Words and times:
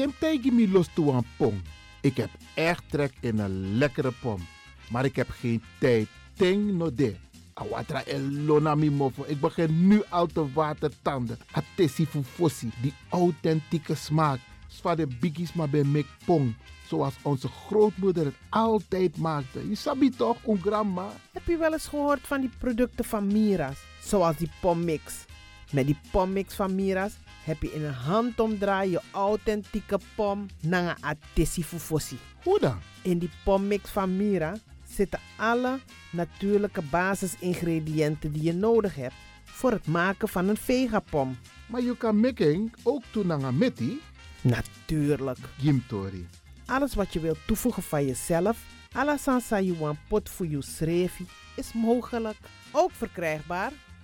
Temtijgi 0.00 0.50
mi 0.50 0.70
los 0.70 0.88
toe 0.94 1.12
aan 1.12 1.24
pom. 1.36 1.62
Ik 2.00 2.16
heb 2.16 2.30
echt 2.54 2.82
trek 2.90 3.12
in 3.20 3.38
een 3.38 3.76
lekkere 3.76 4.12
pom. 4.20 4.46
Maar 4.90 5.04
ik 5.04 5.16
heb 5.16 5.30
geen 5.30 5.62
tijd. 5.80 6.08
Ting 6.36 6.72
no 6.72 6.94
de. 6.94 7.16
Awatra 7.54 8.04
elona 8.04 8.74
mofo. 8.74 9.24
Ik 9.26 9.40
begin 9.40 9.86
nu 9.86 10.02
al 10.08 10.26
te 10.26 10.52
watertanden. 10.52 11.38
Atesi 11.52 12.06
fufosi. 12.06 12.70
Die 12.82 12.94
authentieke 13.08 13.94
smaak. 13.94 14.38
Zwa 14.68 14.94
de 14.94 15.06
biggies 15.06 15.52
maar 15.52 15.70
bij 15.70 15.84
mek 15.84 16.06
pong. 16.24 16.54
Zoals 16.86 17.14
onze 17.22 17.48
grootmoeder 17.48 18.24
het 18.24 18.36
altijd 18.48 19.16
maakte. 19.16 19.68
Je 19.68 19.74
sabi 19.74 20.10
toch, 20.10 20.36
een 20.46 20.60
grandma? 20.60 21.12
Heb 21.32 21.46
je 21.46 21.56
wel 21.56 21.72
eens 21.72 21.86
gehoord 21.86 22.26
van 22.26 22.40
die 22.40 22.50
producten 22.58 23.04
van 23.04 23.26
Mira's? 23.26 23.78
Zoals 24.02 24.36
die 24.36 24.50
pommix. 24.60 25.24
Met 25.72 25.86
die 25.86 25.98
pommix 26.10 26.54
van 26.54 26.74
Mira's 26.74 27.12
heb 27.44 27.62
je 27.62 27.72
in 27.72 27.84
een 27.84 27.92
handomdraai 27.92 28.90
je 28.90 29.00
authentieke 29.10 29.98
pom 30.14 30.46
naar 30.60 30.98
een 31.36 31.46
fufosi. 31.46 32.18
Hoe 32.42 32.58
dan? 32.60 32.78
In 33.02 33.18
die 33.18 33.30
pommix 33.44 33.90
van 33.90 34.16
Mira 34.16 34.56
zitten 34.88 35.20
alle 35.36 35.78
natuurlijke 36.10 36.82
basisingrediënten 36.82 38.32
die 38.32 38.42
je 38.42 38.54
nodig 38.54 38.94
hebt 38.94 39.14
voor 39.44 39.72
het 39.72 39.86
maken 39.86 40.28
van 40.28 40.48
een 40.48 40.56
vegapom. 40.56 41.38
Maar 41.66 41.82
je 41.82 41.96
kan 41.96 42.20
making 42.20 42.74
ook 42.82 43.02
doen 43.10 43.32
aan 43.32 43.58
meti. 43.58 44.00
Natuurlijk. 44.40 45.38
Gimtori. 45.58 46.28
Alles 46.66 46.94
wat 46.94 47.12
je 47.12 47.20
wilt 47.20 47.46
toevoegen 47.46 47.82
van 47.82 48.06
jezelf, 48.06 48.58
alla 48.92 49.16
sansa 49.16 49.60
you 49.60 49.78
want 49.78 49.98
pot 50.08 50.28
voor 50.28 50.46
je 50.46 50.62
schreefie, 50.62 51.26
is 51.56 51.72
mogelijk. 51.72 52.36
Ook 52.72 52.90
verkrijgbaar 52.92 53.72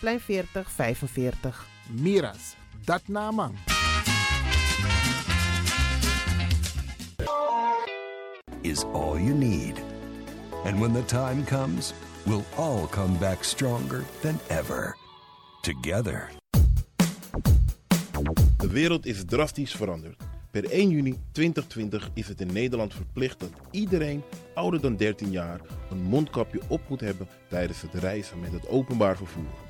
Plein 0.00 0.20
4045. 0.20 1.66
Miras, 1.88 2.56
dat 2.84 3.02
naman. 3.06 3.54
is 8.60 8.84
all 8.84 9.18
you 9.18 9.34
need. 9.34 9.82
And 10.64 10.80
when 10.80 10.92
the 10.92 11.04
time 11.04 11.44
comes, 11.44 11.92
we'll 12.26 12.44
all 12.56 12.86
come 12.86 13.18
back 13.18 13.44
stronger 13.44 14.04
than 14.20 14.38
ever. 14.48 14.96
Together. 15.60 16.28
De 18.56 18.68
wereld 18.68 19.06
is 19.06 19.24
drastisch 19.24 19.74
veranderd. 19.74 20.16
Per 20.50 20.70
1 20.70 20.90
juni 20.90 21.18
2020 21.32 22.10
is 22.14 22.28
het 22.28 22.40
in 22.40 22.52
Nederland 22.52 22.94
verplicht 22.94 23.40
dat 23.40 23.50
iedereen 23.70 24.22
ouder 24.54 24.80
dan 24.80 24.96
13 24.96 25.30
jaar 25.30 25.60
een 25.90 26.02
mondkapje 26.02 26.60
op 26.68 26.80
moet 26.88 27.00
hebben 27.00 27.28
tijdens 27.48 27.82
het 27.82 27.94
reizen 27.94 28.40
met 28.40 28.52
het 28.52 28.68
openbaar 28.68 29.16
vervoer. 29.16 29.69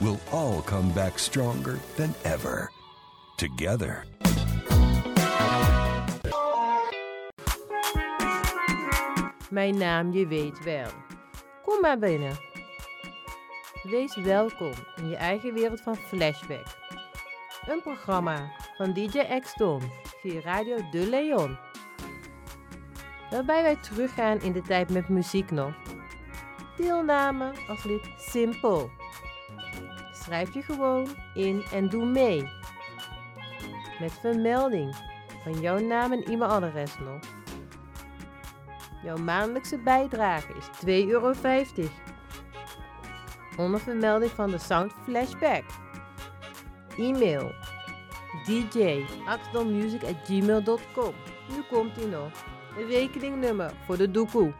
we'll 0.00 0.20
all 0.30 0.62
come 0.62 0.90
back 0.92 1.18
stronger 1.18 1.78
than 1.96 2.14
ever. 2.24 2.70
Together. 3.36 4.04
Mijn 9.50 9.78
naam 9.78 10.12
je 10.12 10.26
weet 10.26 10.64
wel. 10.64 10.88
Kom 11.62 11.80
maar 11.80 11.98
binnen. 11.98 12.38
Wees 13.82 14.16
welkom 14.16 14.72
in 14.96 15.08
je 15.08 15.16
eigen 15.16 15.54
wereld 15.54 15.80
van 15.80 15.96
Flashback. 15.96 16.66
Een 17.66 17.82
programma 17.82 18.52
van 18.76 18.92
DJ 18.92 19.40
X-Ton 19.40 19.82
via 20.20 20.40
Radio 20.40 20.76
De 20.90 21.08
Leon. 21.08 21.58
Waarbij 23.30 23.62
wij 23.62 23.76
teruggaan 23.76 24.40
in 24.40 24.52
de 24.52 24.62
tijd 24.62 24.90
met 24.90 25.08
muziek 25.08 25.50
nog. 25.50 25.74
Deelname 26.76 27.52
als 27.68 27.84
lid 27.84 28.08
simpel. 28.18 28.90
Schrijf 30.30 30.54
je 30.54 30.62
gewoon 30.62 31.08
in 31.34 31.64
en 31.72 31.88
doe 31.88 32.04
mee. 32.04 32.48
Met 34.00 34.12
vermelding 34.20 34.96
van 35.42 35.60
jouw 35.60 35.78
naam 35.78 36.12
en 36.12 36.22
e-mailadres 36.22 36.98
nog. 36.98 37.20
Jouw 39.02 39.16
maandelijkse 39.16 39.78
bijdrage 39.78 40.52
is 40.52 40.64
2,50 40.86 40.92
euro. 41.10 41.34
Onder 43.56 43.80
vermelding 43.80 44.30
van 44.30 44.50
de 44.50 44.58
Sound 44.58 44.92
Flashback. 45.04 45.64
E-mail 46.96 47.52
dj.axelmusic.gmail.com 48.44 51.14
Nu 51.48 51.62
komt 51.70 51.96
ie 51.96 52.06
nog. 52.06 52.30
Een 52.78 52.86
rekeningnummer 52.86 53.72
voor 53.86 53.96
de 53.96 54.10
doekoe. 54.10 54.52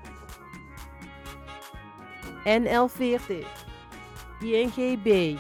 NL40 2.45 3.47
INGB 4.41 5.39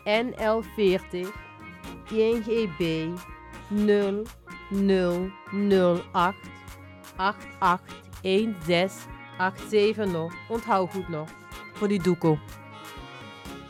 NL40 0.04 1.28
INGB 2.12 3.08
0008 3.70 6.36
881687 7.16 10.12
nog. 10.12 10.34
Onthoud 10.50 10.92
goed 10.92 11.10
nog. 11.10 11.30
Voor 11.74 11.88
die 11.88 12.02
doekoe. 12.02 12.38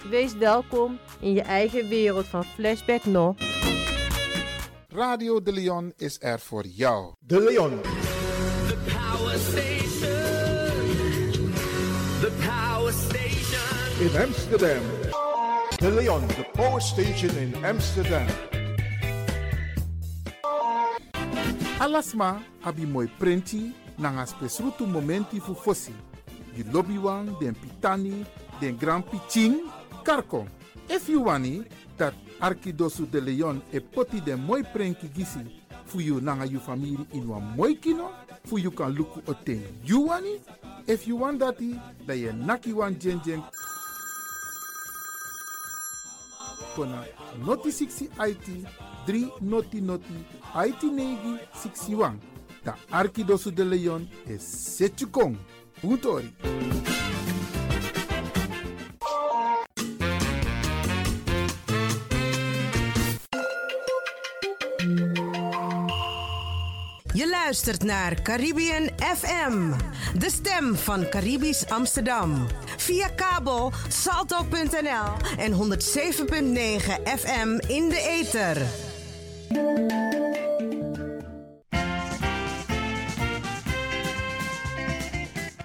Wees 0.09 0.35
welkom 0.35 0.99
in 1.19 1.33
je 1.33 1.41
eigen 1.41 1.89
wereld 1.89 2.27
van 2.27 2.43
Flashback 2.43 3.05
nog. 3.05 3.35
Radio 4.95 5.41
De 5.41 5.51
Leon 5.51 5.93
is 5.97 6.17
er 6.21 6.39
voor 6.39 6.65
jou. 6.65 7.13
De 7.19 7.39
Leon. 7.39 7.81
The 7.81 8.77
power 8.85 9.37
station. 9.37 10.11
The 12.21 12.31
power 12.45 12.93
station. 12.93 13.99
in 13.99 14.21
Amsterdam. 14.21 14.81
De 15.77 15.91
Leon, 15.91 16.27
the 16.27 16.45
power 16.51 16.81
station 16.81 17.37
in 17.37 17.65
Amsterdam. 17.65 18.27
Alasma 21.79 22.41
abi 22.61 22.85
moi 22.85 23.09
prenti 23.17 23.73
nanga 23.95 24.25
spesrutu 24.25 24.85
momenti 24.85 25.39
fu 25.39 25.53
fosi. 25.53 25.93
Di 26.53 26.63
lobby 26.71 26.97
wan, 26.97 27.35
den 27.39 27.55
pitani, 27.55 28.25
den 28.59 28.77
grand 28.77 29.03
piching, 29.09 29.55
karko. 30.03 30.45
If 30.89 31.07
you 31.09 31.23
wani, 31.23 31.63
dat 31.97 32.13
Arkidosu 32.39 33.05
de 33.09 33.21
Leon 33.21 33.61
e 33.71 33.79
poti 33.79 34.21
den 34.21 34.39
moi 34.39 34.63
prenki 34.63 35.07
gisi 35.13 35.39
fu 35.85 35.99
you 35.99 36.21
nanga 36.21 36.45
you 36.45 36.59
family 36.59 36.97
in 37.13 37.27
wan 37.27 37.53
moi 37.55 37.75
kino, 37.75 38.11
fu 38.45 38.57
you 38.57 38.71
kan 38.71 38.93
luku 38.95 39.21
oten 39.27 39.61
you 39.83 40.07
wani. 40.07 40.39
If 40.87 41.07
you 41.07 41.15
want 41.17 41.39
dati, 41.39 41.79
da 42.05 42.13
ye 42.13 42.31
naki 42.31 42.73
wan 42.73 42.99
jen 42.99 43.21
jen 43.23 43.43
kona 46.75 47.05
noti 47.45 47.69
60 47.71 48.09
IT 48.19 48.67
3 49.07 49.41
noti 49.41 49.81
noti 49.81 50.25
IT 50.55 50.83
negi 50.83 51.39
61. 51.53 52.19
Da 52.65 52.75
Arkidosu 52.91 53.51
de 53.51 53.63
Leon 53.63 54.07
is 54.27 54.41
Setchukong. 54.41 55.35
Puntori. 55.81 56.31
Je 67.13 67.29
luistert 67.29 67.83
naar 67.83 68.21
Caribbean 68.21 68.89
FM, 68.97 69.71
de 70.17 70.29
stem 70.29 70.75
van 70.75 71.09
Caribisch 71.09 71.69
Amsterdam. 71.69 72.47
Via 72.77 73.07
kabel 73.07 73.71
salto.nl 73.87 75.37
en 75.37 75.51
107.9 75.51 75.59
FM 77.03 77.59
in 77.67 77.89
de 77.89 78.21
ether. 78.21 78.61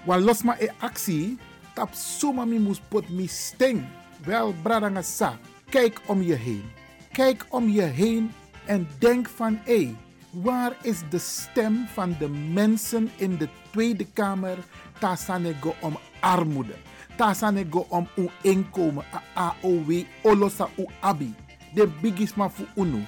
Wan 0.05 0.21
losma 0.21 0.59
e 0.59 0.69
actie, 0.79 1.37
tap 1.73 1.93
suma 1.93 2.45
mi 2.45 2.59
mus 2.59 2.81
pot 2.87 3.09
mi 3.09 3.27
sting. 3.27 3.85
Wel, 4.25 4.53
bradanga 4.63 5.01
sa, 5.01 5.37
kijk 5.69 6.01
om 6.05 6.21
je 6.21 6.33
heen. 6.35 6.63
Kijk 7.11 7.45
om 7.49 7.69
je 7.69 7.81
heen 7.81 8.31
en 8.69 8.87
denk 8.99 9.29
van 9.29 9.59
hé, 9.63 9.95
waar 10.29 10.77
is 10.81 11.01
de 11.09 11.17
stem 11.17 11.87
van 11.93 12.15
de 12.19 12.29
mensen 12.29 13.09
in 13.15 13.37
de 13.37 13.49
Tweede 13.71 14.05
Kamer? 14.13 14.57
Tasanego 14.99 15.75
om 15.81 15.97
armoede. 16.19 16.75
Tasanego 17.15 17.85
om 17.89 18.07
uw 18.15 18.29
inkomen, 18.41 19.05
AOW, 19.33 20.03
olosa 20.21 20.69
u 20.77 20.85
abi. 20.99 21.33
De 21.73 21.87
bigisma 22.01 22.49
fu 22.49 22.63
unu. 22.75 23.05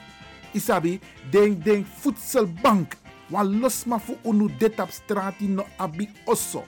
Isabi, 0.52 1.00
denk 1.30 1.64
denk 1.64 1.86
voedselbank. 1.86 2.98
Wan 3.28 3.60
losma 3.60 4.00
fu 4.00 4.18
unu 4.24 4.50
dit 4.58 4.80
op 4.80 4.90
strati 4.90 5.48
no 5.48 5.66
abi 5.78 6.10
osso. 6.26 6.64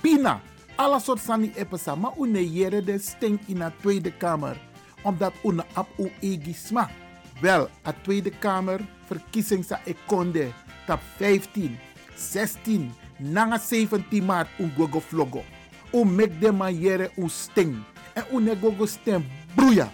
Pina, 0.00 0.40
alle 0.76 1.00
soort 1.00 1.20
sani 1.20 1.52
epesa, 1.54 1.94
maar 1.94 2.12
une 2.16 2.52
jere 2.52 2.82
de 2.82 2.98
stink 2.98 3.40
in 3.46 3.58
de 3.58 3.72
Tweede 3.80 4.12
Kamer. 4.12 4.56
Omdat 5.02 5.32
une 5.42 5.64
ap 5.74 5.88
u 5.98 6.10
egisma. 6.20 6.90
Wel, 7.40 7.68
a 7.86 7.92
Tweede 7.92 8.30
Kamer 8.30 8.82
verkiezing 9.06 9.62
sa 9.62 9.78
ekonde 9.86 10.48
tap 10.86 11.02
15, 11.18 11.70
16, 12.16 12.88
nanga 13.18 13.58
17 13.62 14.22
maart 14.26 14.50
un 14.58 14.72
gogo 14.76 14.98
vlogo. 15.00 15.44
U 15.94 16.02
mek 16.04 16.34
de 16.40 16.50
man 16.52 16.74
jere 16.74 17.10
un 17.16 17.30
sting. 17.30 17.76
En 18.14 18.24
une 18.34 18.56
gogo 18.58 18.86
stem 18.86 19.22
broeia. 19.54 19.86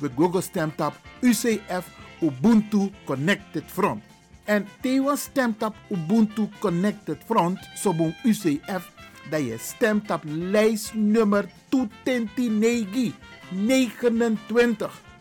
We 0.00 0.10
gogo 0.16 0.40
stem 0.40 0.72
tap 0.76 0.94
UCF 1.22 1.88
Ubuntu 2.20 2.90
Connected 3.06 3.64
Front. 3.66 4.02
En 4.44 4.66
tewa 4.80 5.16
stemt 5.16 5.62
op 5.62 5.74
Ubuntu 5.88 6.48
Connected 6.58 7.18
Front, 7.24 7.58
sobon 7.74 8.14
UCF, 8.24 8.90
dat 9.30 9.40
je 9.40 9.56
stemt 9.58 10.10
op 10.10 10.20
lijstnummer 10.24 11.48
229 11.68 13.14
29. 13.50 15.11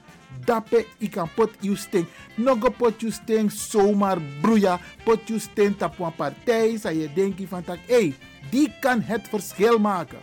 Dape 0.46 0.86
i 1.00 1.10
kan 1.10 1.30
pot 1.36 1.50
you 1.60 1.76
sting. 1.76 2.08
Nogo 2.36 2.70
pot 2.70 3.02
you 3.02 3.12
sting 3.12 3.52
zomaar 3.52 4.20
broeia. 4.42 4.80
Pot 5.04 5.28
you 5.28 5.40
sting 5.40 5.78
tap 5.78 6.00
een 6.00 6.16
partij. 6.16 6.78
Zou 6.78 6.96
je 6.96 7.14
denken 7.14 7.48
van 7.48 7.64
tak, 7.64 7.80
hey, 7.88 8.14
die 8.50 8.74
kan 8.80 9.02
het 9.02 9.28
verschil 9.28 9.80
maken. 9.80 10.20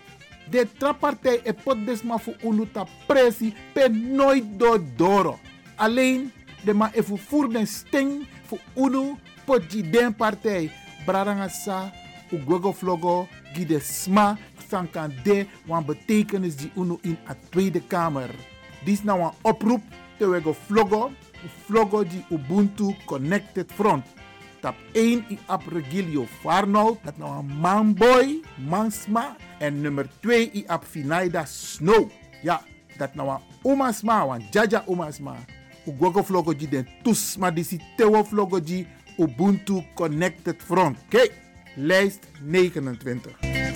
De 0.51 0.67
trappartij 0.79 1.41
e 1.45 1.53
pot 1.53 1.87
desma 1.87 2.19
fu 2.19 2.33
unuta 2.43 2.87
pressie 3.07 3.55
pe 3.73 3.89
nooit 3.89 4.45
do 4.57 4.79
doro. 4.97 5.39
Alleen 5.77 6.33
de 6.65 6.75
ma 6.75 6.91
e 6.95 7.03
fu 7.03 7.19
voer 7.19 7.49
den 7.53 7.67
sting 7.67 8.27
fu 8.47 8.57
unu 8.75 9.17
pot 9.45 9.73
ji 9.73 9.91
den 9.91 10.15
partij. 10.15 10.71
Braranga 11.05 11.49
sa 11.49 11.93
u 12.31 12.41
gogo 12.47 12.73
vlogo 12.73 13.29
gi 13.53 13.67
de 13.67 13.81
sma 13.81 14.39
san 14.69 14.91
kan 14.91 15.13
de 15.25 15.47
wan 15.67 15.85
betekenis 15.85 16.57
die 16.57 16.71
unu 16.77 16.99
in 17.03 17.19
a 17.29 17.37
Tweede 17.51 17.81
Kamer. 17.81 18.31
Dit 18.85 18.95
is 18.95 19.03
nou 19.03 19.21
een 19.21 19.33
oproep 19.43 19.83
te 20.19 20.27
wego 20.27 20.55
vlogo, 20.67 21.11
vlogo 21.67 22.03
die 22.05 22.25
Ubuntu 22.31 22.95
Connected 23.07 23.73
Front. 23.73 24.07
Tap 24.61 24.79
1 24.99 25.29
i 25.31 25.39
ap 25.47 25.67
Regilio 25.71 26.27
Farnold, 26.43 26.99
dat 27.07 27.19
nou 27.19 27.31
een 27.39 27.53
manboy, 27.63 28.41
mansma. 28.69 29.37
En 29.63 29.81
nummer 29.81 30.09
2 30.21 30.51
i 30.59 30.65
ap 30.67 30.85
Finaida 30.85 31.45
Snow. 31.47 32.11
Ja, 32.43 32.61
dat 32.99 33.15
nou 33.15 33.31
een 33.31 33.45
omasma, 33.63 34.25
wan 34.27 34.43
jaja 34.51 34.83
omasma. 34.87 35.37
U 35.87 35.95
gogo 35.99 36.23
vlogo 36.23 36.55
die 36.55 36.69
den 36.69 36.89
tusma 37.03 37.51
disi 37.55 37.79
tewo 37.97 38.25
vlogo 38.25 38.61
die 38.61 38.87
Ubuntu 39.19 39.83
Connected 39.95 40.63
Front. 40.63 40.99
Kijk, 41.09 41.33
lijst 41.77 42.27
29. 42.43 43.68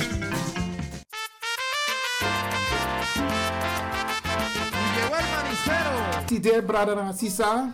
Tide 6.42 6.62
brada 6.62 6.94
na 6.94 7.12
sisa. 7.12 7.70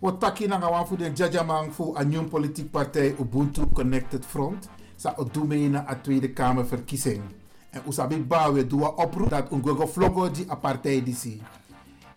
Wat 0.00 0.20
taki 0.20 0.46
na 0.46 0.58
gawan 0.58 0.86
voor 0.86 0.96
de 0.96 1.10
jajamang 1.14 1.74
voor 1.74 1.98
een 1.98 2.08
nieuwe 2.08 2.24
politieke 2.24 2.70
partij 2.70 3.14
Ubuntu 3.20 3.62
Connected 3.72 4.24
Front. 4.26 4.68
Sa 4.96 5.14
odume 5.16 5.68
na 5.68 5.88
a 5.88 5.94
Tweede 5.94 6.32
Kamer 6.32 6.66
verkiezing. 6.66 7.22
En 7.70 7.82
usabi 7.88 8.18
ba 8.18 8.52
we 8.52 8.66
doen 8.66 8.96
oproep 8.96 9.30
dat 9.30 9.50
een 9.50 9.62
gogo 9.62 9.86
vlogo 9.86 10.30
die 10.30 10.50
a 10.50 10.54
partij 10.54 11.02
disi. 11.02 11.42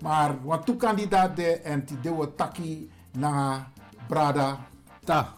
Maar 0.01 0.35
wat 0.43 0.65
toe 0.65 0.75
kandidaat 0.75 1.35
de 1.35 1.59
en 1.61 1.85
ti 1.85 1.95
de 2.01 2.13
wat 2.13 2.37
taki 2.37 2.89
na 3.11 3.67
brada 4.07 4.67
Ta. 5.03 5.33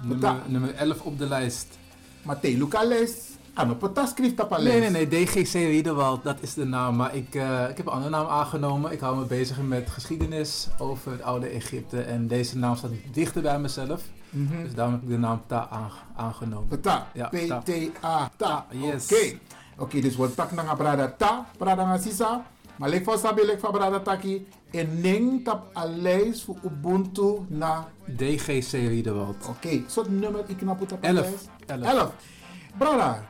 Ta. 0.00 0.02
Nummer, 0.02 0.42
nummer 0.46 0.74
11 0.74 1.00
op 1.00 1.18
de 1.18 1.26
lijst. 1.26 1.78
Matei 2.22 2.58
Lucales. 2.58 3.33
Schrift 3.54 4.40
op 4.42 4.58
Nee, 4.58 4.80
nee, 4.80 4.90
nee. 4.90 5.08
DGC 5.24 5.52
Riederwald, 5.52 6.22
dat 6.24 6.36
is 6.40 6.54
de 6.54 6.64
naam. 6.64 6.96
Maar 6.96 7.14
ik, 7.16 7.34
eh, 7.34 7.68
ik 7.70 7.76
heb 7.76 7.86
een 7.86 7.92
andere 7.92 8.10
naam 8.10 8.26
aangenomen. 8.26 8.92
Ik 8.92 9.00
hou 9.00 9.16
me 9.18 9.24
bezig 9.24 9.62
met 9.62 9.90
geschiedenis 9.90 10.68
over 10.78 11.12
het 11.12 11.22
oude 11.22 11.46
Egypte. 11.46 12.00
En 12.00 12.26
deze 12.26 12.58
naam 12.58 12.76
staat 12.76 12.90
dichter 13.12 13.42
bij 13.42 13.58
mezelf. 13.58 14.02
Dus 14.62 14.74
daarom 14.74 14.94
heb 14.94 15.02
ik 15.02 15.08
de 15.08 15.18
naam 15.18 15.42
Ta 15.46 15.68
aange- 15.70 15.90
aangenomen. 16.16 16.80
Ta. 16.80 17.06
Ja, 17.14 17.28
P-T-A. 17.28 18.30
Ta. 18.36 18.66
Yes. 18.70 19.04
Oké. 19.12 19.38
Oké, 19.78 20.00
dus 20.00 20.16
wat 20.16 20.36
tak 20.36 20.52
na 20.52 20.74
brada 20.74 21.14
ta, 21.18 21.46
brada 21.58 21.84
na 21.84 21.98
sisa. 21.98 22.44
Maar 22.76 22.88
lek 22.88 23.04
voor 23.04 23.18
sabi, 23.18 23.44
lek 23.44 23.60
voor 23.60 23.70
brada 23.72 24.00
taki. 24.00 24.46
En 24.70 25.00
ning 25.00 25.44
tap 25.44 25.76
a 25.76 25.84
lijst 25.86 26.44
voor 26.44 26.56
Ubuntu 26.64 27.38
na. 27.48 27.88
DGC 28.16 28.70
Riederwald. 28.72 29.36
Oké, 29.48 29.82
soort 29.86 30.08
nummer 30.10 30.44
ik 30.46 30.56
knap 30.56 30.80
op 30.80 30.98
Elf. 31.00 31.14
lijst. 31.14 31.48
Elf. 31.66 31.82
Elf. 31.82 32.12
Brada, 32.78 33.24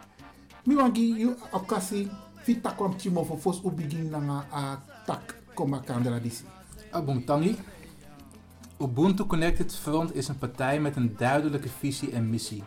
mi 0.65 0.75
wangi 0.75 1.21
you 1.21 1.37
okasi 1.53 2.09
fita 2.43 2.71
kwam 2.71 2.99
chimo 2.99 3.25
voor 3.25 3.39
fos 3.39 3.61
ubigin 3.65 4.11
na 4.11 4.45
a 4.53 4.83
tak 5.07 5.35
koma. 5.55 5.83
Abuntangi. 6.91 7.57
Ubuntu 8.79 9.27
Connected 9.27 9.75
Front 9.75 10.15
is 10.15 10.29
een 10.29 10.39
partij 10.39 10.81
met 10.81 10.97
een 10.97 11.15
duidelijke 11.17 11.69
visie 11.69 12.11
en 12.13 12.31
missie. 12.31 12.63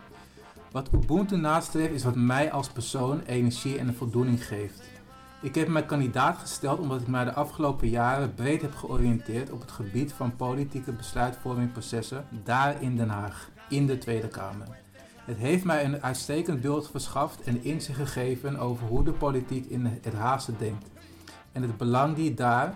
Wat 0.72 0.88
Ubuntu 0.92 1.36
nastreeft 1.36 1.92
is 1.92 2.04
wat 2.04 2.16
mij 2.16 2.52
als 2.52 2.68
persoon 2.68 3.20
energie 3.20 3.78
en 3.78 3.88
een 3.88 3.94
voldoening 3.94 4.46
geeft. 4.46 4.82
Ik 5.42 5.54
heb 5.54 5.68
mij 5.68 5.84
kandidaat 5.84 6.38
gesteld 6.38 6.78
omdat 6.78 7.00
ik 7.00 7.06
mij 7.06 7.24
de 7.24 7.32
afgelopen 7.32 7.88
jaren 7.88 8.34
breed 8.34 8.62
heb 8.62 8.74
georiënteerd 8.74 9.50
op 9.50 9.60
het 9.60 9.70
gebied 9.70 10.12
van 10.12 10.36
politieke 10.36 10.92
besluitvormingprocessen 10.92 12.24
daar 12.44 12.82
in 12.82 12.96
Den 12.96 13.08
Haag, 13.08 13.50
in 13.68 13.86
de 13.86 13.98
Tweede 13.98 14.28
Kamer. 14.28 14.66
Het 15.28 15.38
heeft 15.38 15.64
mij 15.64 15.84
een 15.84 16.02
uitstekend 16.02 16.60
beeld 16.60 16.90
verschaft 16.90 17.42
en 17.42 17.64
inzicht 17.64 17.98
gegeven 17.98 18.58
over 18.58 18.86
hoe 18.86 19.04
de 19.04 19.12
politiek 19.12 19.66
in 19.66 19.84
het 19.86 20.14
Haagse 20.14 20.56
denkt 20.56 20.88
en 21.52 21.62
het 21.62 21.76
belang 21.76 22.16
die 22.16 22.34
daar 22.34 22.74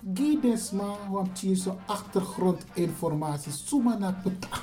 pta. 0.00 0.22
Gidesma, 0.22 0.94
want 1.10 1.40
je 1.40 1.54
zo 1.56 1.78
achtergrondinformatie. 1.86 3.52
Suma 3.52 3.96
na 3.98 4.12
pta. 4.22 4.58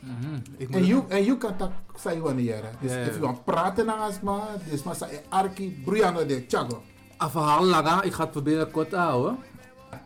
Mhm, 0.00 0.74
En 0.74 0.86
je 0.86 1.02
en 1.08 1.24
kan 1.38 1.54
dat 1.58 1.70
zeggen 1.96 2.22
wanneer. 2.22 2.62
Dus 2.80 2.90
als 2.90 3.14
je 3.14 3.20
want 3.20 3.44
praten 3.44 3.86
naar 3.86 3.96
asma, 3.98 4.40
maar 4.84 4.94
sa 4.94 5.08
arki, 5.28 5.82
Brianna 5.84 6.22
de 6.22 6.44
Chago. 6.48 6.82
Een 7.18 7.30
verhaal 7.30 7.64
ik 8.04 8.12
ga 8.12 8.22
het 8.22 8.30
proberen 8.30 8.70
kort 8.70 8.90
te 8.90 8.96
houden. 8.96 9.38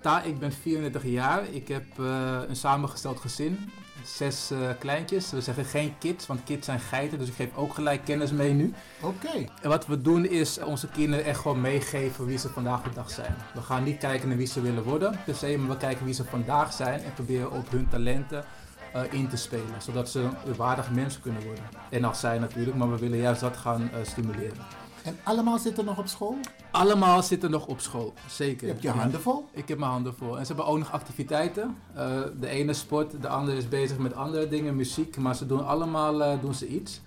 Ta, 0.03 0.23
ik 0.23 0.39
ben 0.39 0.53
34 0.53 1.05
jaar, 1.05 1.45
ik 1.51 1.69
heb 1.69 1.85
eh, 1.99 2.39
een 2.49 2.57
samengesteld 2.57 3.21
gezin, 3.21 3.59
zes 4.05 4.51
eh, 4.51 4.59
kleintjes. 4.79 5.31
We 5.31 5.41
zeggen 5.41 5.65
geen 5.65 5.95
kids, 5.99 6.27
want 6.27 6.45
kids 6.45 6.67
zijn 6.67 6.81
geiten, 6.81 7.19
dus 7.19 7.29
ik 7.29 7.35
geef 7.35 7.57
ook 7.57 7.75
gelijk 7.75 8.05
kennis 8.05 8.33
mee 8.33 8.53
nu. 8.53 8.75
Oké. 9.01 9.47
En 9.63 9.69
wat 9.69 9.87
we 9.87 10.01
doen 10.01 10.27
is 10.27 10.59
onze 10.59 10.89
kinderen 10.89 11.25
echt 11.25 11.41
gewoon 11.41 11.61
meegeven 11.61 12.27
wie 12.27 12.39
ze 12.39 12.49
vandaag 12.49 12.83
de 12.83 12.91
dag 12.95 13.11
zijn. 13.11 13.35
We 13.55 13.61
gaan 13.61 13.85
niet 13.85 13.99
kijken 13.99 14.29
naar 14.29 14.37
wie 14.37 14.47
ze 14.47 14.61
willen 14.61 14.83
worden 14.83 15.21
per 15.25 15.35
se, 15.35 15.59
maar 15.59 15.69
we 15.69 15.77
kijken 15.77 16.05
wie 16.05 16.15
ze 16.15 16.25
vandaag 16.25 16.73
zijn 16.73 17.03
en 17.03 17.15
proberen 17.15 17.53
op 17.53 17.71
hun 17.71 17.89
talenten 17.89 18.45
eh, 18.93 19.03
in 19.11 19.29
te 19.29 19.37
spelen. 19.37 19.83
Zodat 19.83 20.09
ze 20.09 20.21
een 20.21 20.57
waardig 20.57 20.91
mens 20.91 21.21
kunnen 21.21 21.43
worden. 21.43 21.65
En 21.91 22.05
als 22.05 22.21
zij 22.21 22.39
natuurlijk, 22.39 22.77
maar 22.77 22.91
we 22.91 22.99
willen 22.99 23.19
juist 23.19 23.41
dat 23.41 23.57
gaan 23.57 23.91
eh, 23.93 23.99
stimuleren. 24.03 24.67
En 25.05 25.17
allemaal 25.23 25.59
zitten 25.59 25.85
nog 25.85 25.99
op 25.99 26.07
school? 26.07 26.37
Allemaal 26.71 27.23
zitten 27.23 27.51
nog 27.51 27.67
op 27.67 27.81
school, 27.81 28.15
zeker. 28.29 28.67
Je 28.67 28.73
hebt 28.73 28.83
je 28.83 28.91
handen 28.91 29.21
vol? 29.21 29.49
Ik 29.53 29.69
heb 29.69 29.79
mijn 29.79 29.91
handen 29.91 30.15
vol. 30.15 30.39
En 30.39 30.47
ze 30.47 30.53
hebben 30.53 30.73
ook 30.73 30.79
nog 30.79 30.93
activiteiten. 30.93 31.77
Eh, 31.95 32.21
de 32.41 32.49
ene 32.49 32.73
sport, 32.73 33.23
de 33.23 33.29
andere 33.29 33.57
is 33.57 33.69
bezig 33.69 33.99
met 33.99 34.15
andere 34.15 34.49
dingen, 34.49 34.77
muziek. 34.77 35.17
Maar 35.17 35.37
ze 35.37 35.47
doen 35.47 35.67
allemaal 35.67 36.23
eh, 36.23 36.41
doen 36.41 36.55
ze 36.55 36.69
iets. 36.69 37.01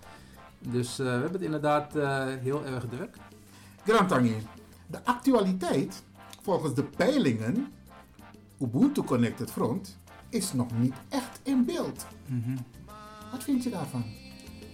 Dus 0.59 0.99
eh, 0.99 1.05
we 1.05 1.11
hebben 1.11 1.31
het 1.31 1.41
inderdaad 1.41 1.93
heel 2.41 2.65
erg 2.65 2.85
druk. 2.89 3.17
Grantangi, 3.85 4.47
de 4.87 4.99
actualiteit 5.03 6.03
volgens 6.41 6.73
de 6.73 6.83
peilingen, 6.83 7.73
Ubuntu 8.59 9.03
Connected 9.03 9.51
Front, 9.51 9.97
is 10.29 10.53
nog 10.53 10.67
niet 10.77 10.95
echt 11.09 11.39
in 11.43 11.65
beeld. 11.65 12.05
Wat 13.31 13.43
vind 13.43 13.63
je 13.63 13.69
daarvan? 13.69 14.03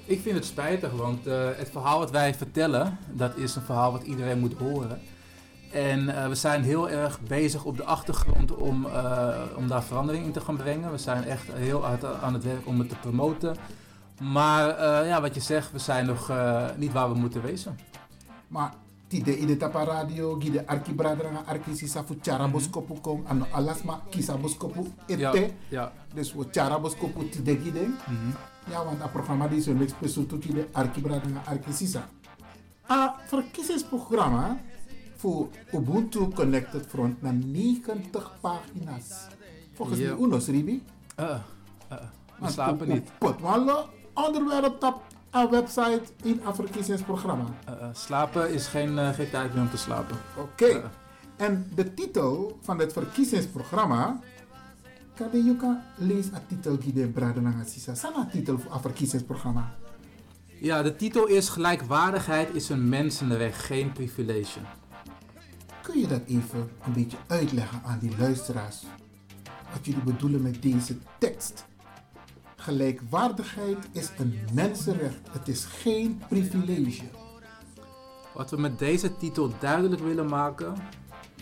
Ik 0.10 0.22
vind 0.22 0.36
het 0.36 0.46
spijtig, 0.46 0.92
want 0.92 1.28
eh, 1.28 1.48
het 1.56 1.70
verhaal 1.72 2.00
wat 2.00 2.12
wij 2.12 2.34
vertellen, 2.34 2.98
dat 3.12 3.38
is 3.38 3.56
een 3.56 3.62
verhaal 3.62 3.92
wat 3.92 4.04
iedereen 4.04 4.40
moet 4.40 4.54
horen. 4.54 5.02
En 5.72 6.16
eh, 6.16 6.28
we 6.28 6.36
zijn 6.36 6.64
heel 6.64 6.90
erg 6.90 7.22
bezig 7.22 7.66
op 7.66 7.78
de 7.78 7.84
achtergrond 7.84 8.56
om, 8.56 8.86
eh, 8.86 9.42
om 9.56 9.68
daar 9.68 9.84
verandering 9.84 10.26
in 10.26 10.32
te 10.32 10.42
gaan 10.42 10.56
brengen. 10.56 10.92
We 10.92 10.98
zijn 10.98 11.24
echt 11.24 11.54
heel 11.54 11.86
hard 11.86 12.04
aan 12.22 12.34
het 12.34 12.44
werk 12.44 12.68
om 12.68 12.80
het 12.80 12.90
te 12.90 12.96
promoten. 12.96 13.56
Maar 14.22 14.68
ja, 15.06 15.22
wat 15.22 15.36
je 15.36 15.42
zegt, 15.42 15.72
we 15.72 15.80
zijn 15.80 16.06
nog 16.06 16.32
niet 16.76 16.92
waar 16.92 17.12
we 17.12 17.20
moeten 17.20 17.42
wezen. 17.42 17.80
Maar 18.48 18.74
tide 19.08 19.38
ide 19.38 19.58
tapa 19.58 19.84
radio, 19.84 20.40
gide 20.40 20.68
arki 20.68 20.94
bradrang 20.94 21.38
arki 21.46 21.76
sisa 21.76 22.04
fu 22.04 22.16
boskopu 22.52 23.22
ano 23.28 23.46
alasma 23.52 24.02
kisa 24.10 24.38
boskopu 24.38 24.92
ete. 25.08 25.22
Ja, 25.22 25.34
ja. 25.68 25.92
Dus 26.14 26.34
boskopu 26.82 27.30
tide 27.30 27.58
gide. 27.58 27.88
Ja, 28.66 28.86
want 28.86 29.00
dat 29.00 29.12
programma 29.12 29.48
die 29.48 29.62
zo 29.62 29.74
niks 29.74 29.98
bezoekt 29.98 30.34
ook 30.34 30.42
de 30.42 30.68
arki 30.72 31.02
bradrang 31.02 31.38
arki 31.46 31.74
sisa. 31.74 32.10
A 32.90 33.16
verkiezingsprogramma 33.28 34.58
voor 35.16 35.48
Ubuntu 35.74 36.28
Connected 36.28 36.86
Front 36.88 37.22
naar 37.22 37.34
90 37.34 38.38
pagina's. 38.42 39.28
Volgens 39.74 40.00
de 40.00 40.18
UNOS, 40.20 40.48
Ribi. 40.48 40.84
Uh, 41.20 41.30
uh, 41.92 41.98
we 42.40 42.50
slapen 42.50 42.88
niet. 42.88 43.10
Pot, 43.18 43.40
maar 43.40 43.86
onderwerp 44.14 44.84
op 44.84 45.02
een 45.32 45.50
website 45.50 46.02
in 46.24 46.42
een 46.46 46.56
verkiezingsprogramma. 46.56 47.46
Uh, 47.70 47.88
slapen 47.94 48.54
is 48.54 48.68
geen, 48.68 48.92
uh, 48.92 49.10
geen 49.10 49.30
tijd 49.30 49.54
meer 49.54 49.64
om 49.64 49.70
te 49.70 49.78
slapen. 49.78 50.18
Oké. 50.38 50.66
Okay. 50.66 50.84
En 51.36 51.72
de 51.76 51.94
titel 51.94 52.58
van 52.62 52.80
het 52.80 52.94
verkiezingsprogramma. 52.94 54.20
Je 55.20 55.56
kan 55.56 55.80
lezen 55.98 56.32
de 56.32 56.40
titel 56.48 56.80
die 56.80 56.94
de 56.94 57.08
Bradenanga 57.08 57.64
Sisa. 57.64 57.96
Sana 57.96 58.28
titel 58.32 58.60
voor 58.60 58.72
het 58.72 58.82
verkiezingsprogramma. 58.82 59.76
Ja, 60.60 60.82
de 60.82 60.96
titel 60.96 61.28
is 61.28 61.50
Gelijkwaardigheid 61.50 62.56
is 62.56 62.70
een 62.70 62.90
mensenrecht, 62.90 63.64
geen 63.64 63.92
privilege. 63.92 64.60
Kun 65.82 66.00
je 66.00 66.08
dat 66.08 66.22
even 66.26 66.70
een 66.86 66.94
beetje 66.94 67.18
uitleggen 67.28 67.82
aan 67.84 68.00
die 68.00 68.18
luisteraars? 68.18 68.84
Wat 69.74 69.86
jullie 69.86 70.04
bedoelen 70.04 70.42
met 70.42 70.62
deze 70.62 70.98
tekst? 71.18 71.66
Gelijkwaardigheid 72.56 73.78
is 73.92 74.10
een 74.18 74.40
mensenrecht. 74.54 75.20
Het 75.32 75.48
is 75.48 75.66
geen 75.66 76.22
privilege. 76.30 77.04
Wat 78.34 78.52
we 78.52 78.58
met 78.58 78.80
deze 78.80 79.18
titel 79.18 79.52
duidelijk 79.60 80.02
willen 80.02 80.30
maken 80.30 80.74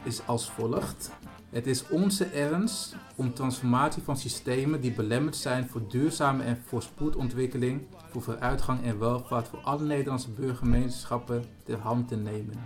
is 0.03 0.27
als 0.27 0.51
volgt. 0.51 1.11
Het 1.57 1.67
is 1.67 1.87
onze 1.87 2.25
ernst 2.25 2.95
om 3.15 3.33
transformatie 3.33 4.03
van 4.03 4.17
systemen 4.17 4.81
die 4.81 4.91
belemmerd 4.91 5.35
zijn 5.35 5.67
voor 5.69 5.87
duurzame 5.87 6.43
en 6.43 6.61
voorspoed 6.65 7.15
ontwikkeling, 7.15 7.81
voor 8.09 8.21
vooruitgang 8.21 8.83
en 8.83 8.99
welvaart 8.99 9.47
voor 9.47 9.59
alle 9.59 9.83
Nederlandse 9.83 10.29
burgergemeenschappen 10.29 11.43
ter 11.63 11.79
hand 11.79 12.07
te 12.07 12.15
nemen. 12.15 12.65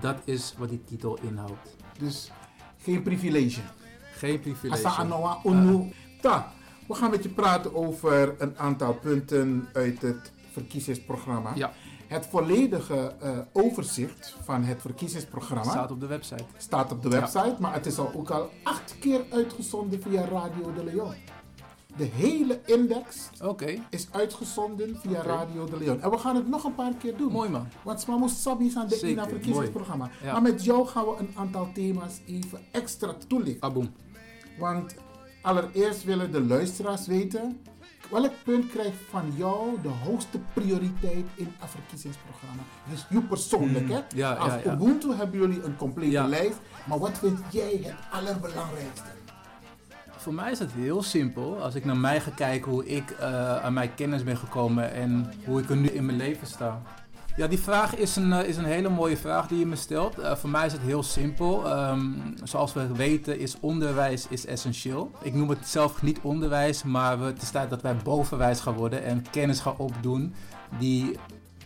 Dat 0.00 0.16
is 0.24 0.54
wat 0.58 0.68
die 0.68 0.84
titel 0.84 1.18
inhoudt. 1.22 1.76
Dus 1.98 2.30
geen 2.78 3.02
privilege. 3.02 3.60
Geen 4.16 4.40
privilege. 4.40 4.86
Asa 4.86 5.40
unu. 5.44 5.92
Ta, 6.20 6.52
we 6.88 6.94
gaan 6.94 7.10
met 7.10 7.22
je 7.22 7.28
praten 7.28 7.74
over 7.74 8.34
een 8.38 8.58
aantal 8.58 8.94
punten 8.94 9.68
uit 9.72 10.02
het 10.02 10.32
verkiezingsprogramma. 10.52 11.52
Ja. 11.54 11.72
Het 12.12 12.26
volledige 12.26 13.14
uh, 13.22 13.38
overzicht 13.52 14.36
van 14.42 14.62
het 14.62 14.80
verkiezingsprogramma 14.80 15.70
staat 15.70 15.90
op 15.90 16.00
de 16.00 16.06
website. 16.06 16.44
Staat 16.56 16.92
op 16.92 17.02
de 17.02 17.08
website, 17.08 17.46
ja. 17.46 17.56
maar 17.58 17.72
het 17.72 17.86
is 17.86 17.98
al 17.98 18.12
ook 18.14 18.30
al 18.30 18.50
acht 18.62 18.98
keer 19.00 19.24
uitgezonden 19.30 20.02
via 20.02 20.24
Radio 20.24 20.72
de 20.74 20.84
Leon. 20.84 21.14
De 21.96 22.04
hele 22.04 22.60
index 22.64 23.30
okay. 23.42 23.82
is 23.90 24.08
uitgezonden 24.10 24.96
via 24.96 25.20
okay. 25.20 25.26
Radio 25.26 25.64
de 25.64 25.78
Leon. 25.78 26.00
En 26.00 26.10
we 26.10 26.18
gaan 26.18 26.36
het 26.36 26.48
nog 26.48 26.64
een 26.64 26.74
paar 26.74 26.94
keer 26.94 27.16
doen. 27.16 27.32
Mooi 27.32 27.50
man. 27.50 27.66
Want 27.82 28.00
Smamo 28.00 28.26
Sabi 28.26 28.66
is 28.66 28.76
aan 28.76 28.88
de 28.88 29.00
in 29.00 29.18
verkiezingsprogramma. 29.28 30.10
Ja. 30.22 30.32
Maar 30.32 30.42
met 30.42 30.64
jou 30.64 30.86
gaan 30.86 31.04
we 31.04 31.16
een 31.18 31.30
aantal 31.34 31.68
thema's 31.74 32.20
even 32.26 32.60
extra 32.70 33.14
toelichten. 33.28 33.62
Aboom. 33.68 33.90
Want 34.58 34.94
allereerst 35.42 36.04
willen 36.04 36.32
de 36.32 36.40
luisteraars 36.40 37.06
weten 37.06 37.60
welk 38.12 38.32
punt 38.44 38.70
krijgt 38.70 38.96
van 39.10 39.32
jou 39.36 39.80
de 39.82 39.88
hoogste 39.88 40.38
prioriteit 40.52 41.26
in 41.34 41.54
het 41.58 41.70
verkiezingsprogramma? 41.70 42.62
Dus 42.90 43.06
je 43.08 43.20
persoonlijk, 43.20 43.84
mm, 43.84 43.90
hè? 43.90 44.00
Ja, 44.14 44.32
Als 44.32 44.52
ja, 44.52 44.60
ja. 44.64 44.72
Ubuntu 44.72 45.12
hebben 45.14 45.40
jullie 45.40 45.62
een 45.62 45.76
complete 45.76 46.22
lijst. 46.22 46.58
Maar 46.84 46.98
wat 46.98 47.18
vind 47.18 47.38
jij 47.50 47.80
het 47.82 47.94
allerbelangrijkste? 48.10 49.10
Voor 50.16 50.34
mij 50.34 50.50
is 50.50 50.58
het 50.58 50.72
heel 50.72 51.02
simpel. 51.02 51.62
Als 51.62 51.74
ik 51.74 51.84
naar 51.84 51.96
mij 51.96 52.20
ga 52.20 52.30
kijken 52.30 52.70
hoe 52.70 52.86
ik 52.86 53.10
uh, 53.20 53.56
aan 53.64 53.72
mijn 53.72 53.94
kennis 53.94 54.24
ben 54.24 54.36
gekomen 54.36 54.92
en 54.92 55.32
hoe 55.44 55.60
ik 55.60 55.70
er 55.70 55.76
nu 55.76 55.88
in 55.88 56.06
mijn 56.06 56.16
leven 56.16 56.46
sta. 56.46 56.82
Ja, 57.36 57.46
die 57.46 57.58
vraag 57.58 57.96
is 57.96 58.16
een, 58.16 58.30
uh, 58.30 58.44
is 58.44 58.56
een 58.56 58.64
hele 58.64 58.88
mooie 58.88 59.16
vraag 59.16 59.46
die 59.46 59.58
je 59.58 59.66
me 59.66 59.76
stelt. 59.76 60.18
Uh, 60.18 60.34
voor 60.34 60.50
mij 60.50 60.66
is 60.66 60.72
het 60.72 60.82
heel 60.82 61.02
simpel. 61.02 61.78
Um, 61.88 62.34
zoals 62.44 62.72
we 62.72 62.92
weten 62.92 63.38
is 63.38 63.56
onderwijs 63.60 64.26
is 64.28 64.46
essentieel. 64.46 65.10
Ik 65.22 65.34
noem 65.34 65.48
het 65.48 65.68
zelf 65.68 66.02
niet 66.02 66.18
onderwijs, 66.22 66.82
maar 66.82 67.18
het 67.18 67.42
is 67.42 67.50
tijd 67.50 67.70
dat 67.70 67.82
wij 67.82 67.96
bovenwijs 67.96 68.60
gaan 68.60 68.74
worden 68.74 69.04
en 69.04 69.24
kennis 69.30 69.60
gaan 69.60 69.76
opdoen 69.76 70.34
die 70.78 71.16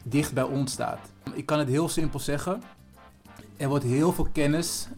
dicht 0.02 0.32
bij 0.32 0.42
ons 0.42 0.73
staat. 0.73 0.99
Ik 1.32 1.46
kan 1.46 1.58
het 1.58 1.68
heel 1.68 1.88
simpel 1.88 2.18
zeggen. 2.18 2.62
Er 3.56 3.68
wordt 3.68 3.85
heel 3.85 4.12
veel 4.12 4.28
kennis 4.32 4.88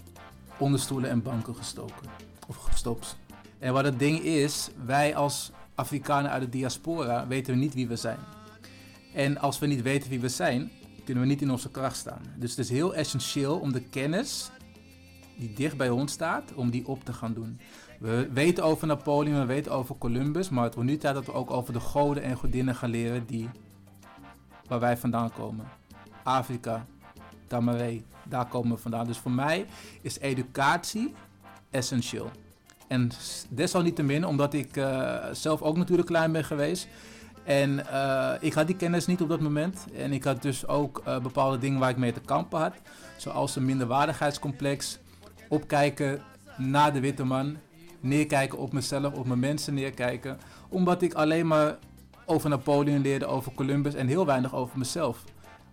onder 0.58 0.80
stoelen 0.80 1.10
en 1.10 1.22
banken 1.22 1.56
gestoken. 1.56 2.08
Of 2.46 2.56
gestopt. 2.56 3.16
En 3.58 3.72
wat 3.72 3.84
het 3.84 3.98
ding 3.98 4.18
is, 4.20 4.70
wij 4.84 5.16
als 5.16 5.52
Afrikanen 5.74 6.30
uit 6.30 6.42
de 6.42 6.48
diaspora 6.48 7.26
weten 7.26 7.52
we 7.52 7.58
niet 7.58 7.74
wie 7.74 7.88
we 7.88 7.96
zijn. 7.96 8.18
En 9.18 9.38
als 9.38 9.58
we 9.58 9.66
niet 9.66 9.82
weten 9.82 10.10
wie 10.10 10.20
we 10.20 10.28
zijn, 10.28 10.70
kunnen 11.04 11.22
we 11.22 11.28
niet 11.28 11.42
in 11.42 11.50
onze 11.50 11.70
kracht 11.70 11.96
staan. 11.96 12.22
Dus 12.36 12.50
het 12.50 12.58
is 12.58 12.70
heel 12.70 12.94
essentieel 12.94 13.58
om 13.58 13.72
de 13.72 13.80
kennis 13.80 14.50
die 15.36 15.52
dicht 15.52 15.76
bij 15.76 15.90
ons 15.90 16.12
staat, 16.12 16.54
om 16.54 16.70
die 16.70 16.86
op 16.86 17.04
te 17.04 17.12
gaan 17.12 17.34
doen. 17.34 17.60
We 18.00 18.28
weten 18.32 18.64
over 18.64 18.86
Napoleon, 18.86 19.38
we 19.38 19.44
weten 19.44 19.72
over 19.72 19.98
Columbus, 19.98 20.48
maar 20.48 20.64
het 20.64 20.74
wordt 20.74 20.90
nu 20.90 20.96
tijd 20.96 21.14
dat 21.14 21.24
we 21.26 21.32
ook 21.32 21.50
over 21.50 21.72
de 21.72 21.80
goden 21.80 22.22
en 22.22 22.36
godinnen 22.36 22.74
gaan 22.74 22.90
leren 22.90 23.26
die, 23.26 23.50
waar 24.66 24.80
wij 24.80 24.96
vandaan 24.96 25.32
komen. 25.32 25.66
Afrika, 26.22 26.86
Tamaré, 27.46 28.02
daar 28.24 28.46
komen 28.46 28.76
we 28.76 28.82
vandaan. 28.82 29.06
Dus 29.06 29.18
voor 29.18 29.30
mij 29.30 29.66
is 30.00 30.18
educatie 30.18 31.14
essentieel. 31.70 32.30
En 32.88 33.10
desalniettemin, 33.48 34.26
omdat 34.26 34.54
ik 34.54 34.76
uh, 34.76 35.24
zelf 35.32 35.62
ook 35.62 35.76
natuurlijk 35.76 36.08
klein 36.08 36.32
ben 36.32 36.44
geweest. 36.44 36.88
En 37.48 37.80
uh, 37.92 38.32
ik 38.40 38.52
had 38.52 38.66
die 38.66 38.76
kennis 38.76 39.06
niet 39.06 39.20
op 39.20 39.28
dat 39.28 39.40
moment. 39.40 39.86
En 39.96 40.12
ik 40.12 40.24
had 40.24 40.42
dus 40.42 40.66
ook 40.66 41.02
uh, 41.06 41.18
bepaalde 41.18 41.58
dingen 41.58 41.78
waar 41.78 41.90
ik 41.90 41.96
mee 41.96 42.12
te 42.12 42.20
kampen 42.20 42.60
had. 42.60 42.74
Zoals 43.16 43.56
een 43.56 43.64
minderwaardigheidscomplex. 43.64 44.98
Opkijken 45.48 46.22
naar 46.56 46.92
de 46.92 47.00
witte 47.00 47.24
man. 47.24 47.56
Neerkijken 48.00 48.58
op 48.58 48.72
mezelf, 48.72 49.14
op 49.14 49.26
mijn 49.26 49.38
mensen 49.38 49.74
neerkijken. 49.74 50.38
Omdat 50.68 51.02
ik 51.02 51.14
alleen 51.14 51.46
maar 51.46 51.76
over 52.26 52.50
Napoleon 52.50 53.00
leerde, 53.00 53.26
over 53.26 53.52
Columbus 53.52 53.94
en 53.94 54.06
heel 54.06 54.26
weinig 54.26 54.54
over 54.54 54.78
mezelf. 54.78 55.24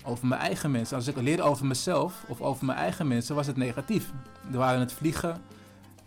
over 0.03 0.27
mijn 0.27 0.41
eigen 0.41 0.72
mensen. 0.72 0.96
Als 0.96 1.08
ik 1.08 1.22
leerde 1.22 1.44
over 1.44 1.65
mezelf 1.65 2.24
of 2.27 2.41
over 2.41 2.65
mijn 2.65 2.77
eigen 2.77 3.08
mensen, 3.08 3.36
was 3.36 3.48
het 3.48 3.58
negatief. 3.58 4.12
Er 4.51 4.58
waren 4.58 4.79
het 4.79 4.94
vliegen, 4.94 5.41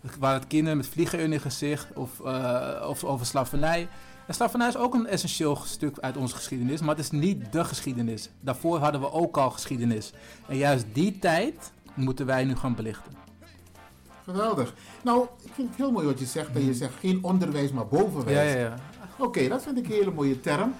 er 0.01 0.15
waren 0.19 0.39
het 0.39 0.47
kinderen 0.47 0.77
met 0.77 0.87
vliegen 0.87 1.19
in 1.19 1.31
hun 1.31 1.39
gezicht 1.39 1.93
of, 1.93 2.19
eh, 2.19 2.87
of 2.87 3.03
over 3.03 3.25
slavernij. 3.25 3.87
En 4.29 4.35
slavernij 4.35 4.67
is 4.67 4.77
ook 4.77 4.93
een 4.93 5.07
essentieel 5.07 5.55
stuk 5.55 5.99
uit 5.99 6.17
onze 6.17 6.35
geschiedenis, 6.35 6.81
maar 6.81 6.95
het 6.95 7.03
is 7.03 7.11
niet 7.11 7.51
de 7.51 7.63
geschiedenis. 7.63 8.29
Daarvoor 8.39 8.77
hadden 8.79 9.01
we 9.01 9.11
ook 9.11 9.37
al 9.37 9.49
geschiedenis. 9.49 10.13
En 10.47 10.57
juist 10.57 10.85
die 10.93 11.19
tijd 11.19 11.71
moeten 11.93 12.25
wij 12.25 12.43
nu 12.43 12.55
gaan 12.55 12.75
belichten. 12.75 13.11
Geweldig. 14.23 14.73
Nou, 15.03 15.27
ik 15.43 15.51
vind 15.53 15.67
het 15.67 15.77
heel 15.77 15.91
mooi 15.91 16.05
wat 16.05 16.19
je 16.19 16.25
zegt. 16.25 16.53
Dat 16.53 16.63
je 16.63 16.73
zegt 16.73 16.93
geen 16.99 17.23
onderwijs, 17.23 17.71
maar 17.71 17.87
bovenwijs. 17.87 18.51
Ja, 18.51 18.59
ja, 18.59 18.65
ja. 18.65 18.75
Oké, 19.17 19.47
dat 19.47 19.63
vind 19.63 19.77
ik 19.77 19.85
een 19.85 19.91
hele 19.91 20.11
mooie 20.11 20.39
term. 20.39 20.73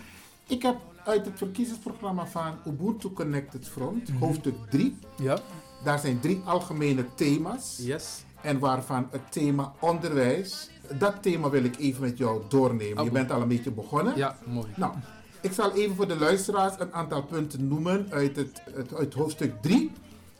Ik 0.47 0.61
heb 0.61 0.75
uit 1.05 1.25
het 1.25 1.37
verkiezingsprogramma 1.37 2.25
van 2.25 2.53
Ubuntu 2.67 3.09
Connected 3.13 3.67
Front, 3.67 4.09
hoofdstuk 4.19 4.55
3. 4.69 4.97
Ja. 5.17 5.39
Daar 5.83 5.99
zijn 5.99 6.19
drie 6.19 6.41
algemene 6.45 7.05
thema's. 7.15 7.77
Yes. 7.81 8.23
En 8.41 8.59
waarvan 8.59 9.07
het 9.11 9.31
thema 9.31 9.73
onderwijs. 9.79 10.69
Dat 10.97 11.15
thema 11.21 11.49
wil 11.49 11.63
ik 11.63 11.77
even 11.77 12.01
met 12.01 12.17
jou 12.17 12.41
doornemen. 12.47 13.03
Je 13.03 13.11
bent 13.11 13.31
al 13.31 13.41
een 13.41 13.47
beetje 13.47 13.71
begonnen. 13.71 14.17
Ja, 14.17 14.37
mooi. 14.45 14.67
Nou, 14.75 14.93
ik 15.41 15.51
zal 15.51 15.73
even 15.73 15.95
voor 15.95 16.07
de 16.07 16.17
luisteraars 16.17 16.79
een 16.79 16.93
aantal 16.93 17.23
punten 17.23 17.67
noemen 17.67 18.07
uit, 18.09 18.35
het, 18.35 18.61
het, 18.73 18.93
uit 18.93 19.13
hoofdstuk 19.13 19.61
3, 19.61 19.91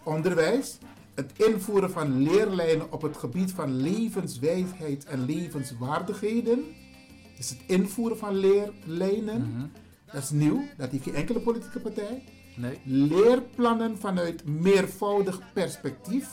onderwijs. 0.03 0.77
Het 1.13 1.31
invoeren 1.35 1.91
van 1.91 2.21
leerlijnen 2.21 2.91
op 2.91 3.01
het 3.01 3.17
gebied 3.17 3.51
van 3.51 3.81
levenswijsheid 3.81 5.05
en 5.05 5.25
levenswaardigheden. 5.25 6.63
Dus 7.37 7.49
het 7.49 7.59
invoeren 7.65 8.17
van 8.17 8.35
leerlijnen. 8.35 9.71
Dat 10.11 10.23
is 10.23 10.29
nieuw, 10.29 10.63
dat 10.77 10.91
heeft 10.91 11.03
geen 11.03 11.15
enkele 11.15 11.39
politieke 11.39 11.79
partij. 11.79 12.23
Nee. 12.55 12.79
Leerplannen 12.83 13.97
vanuit 13.97 14.45
meervoudig 14.45 15.41
perspectief. 15.53 16.27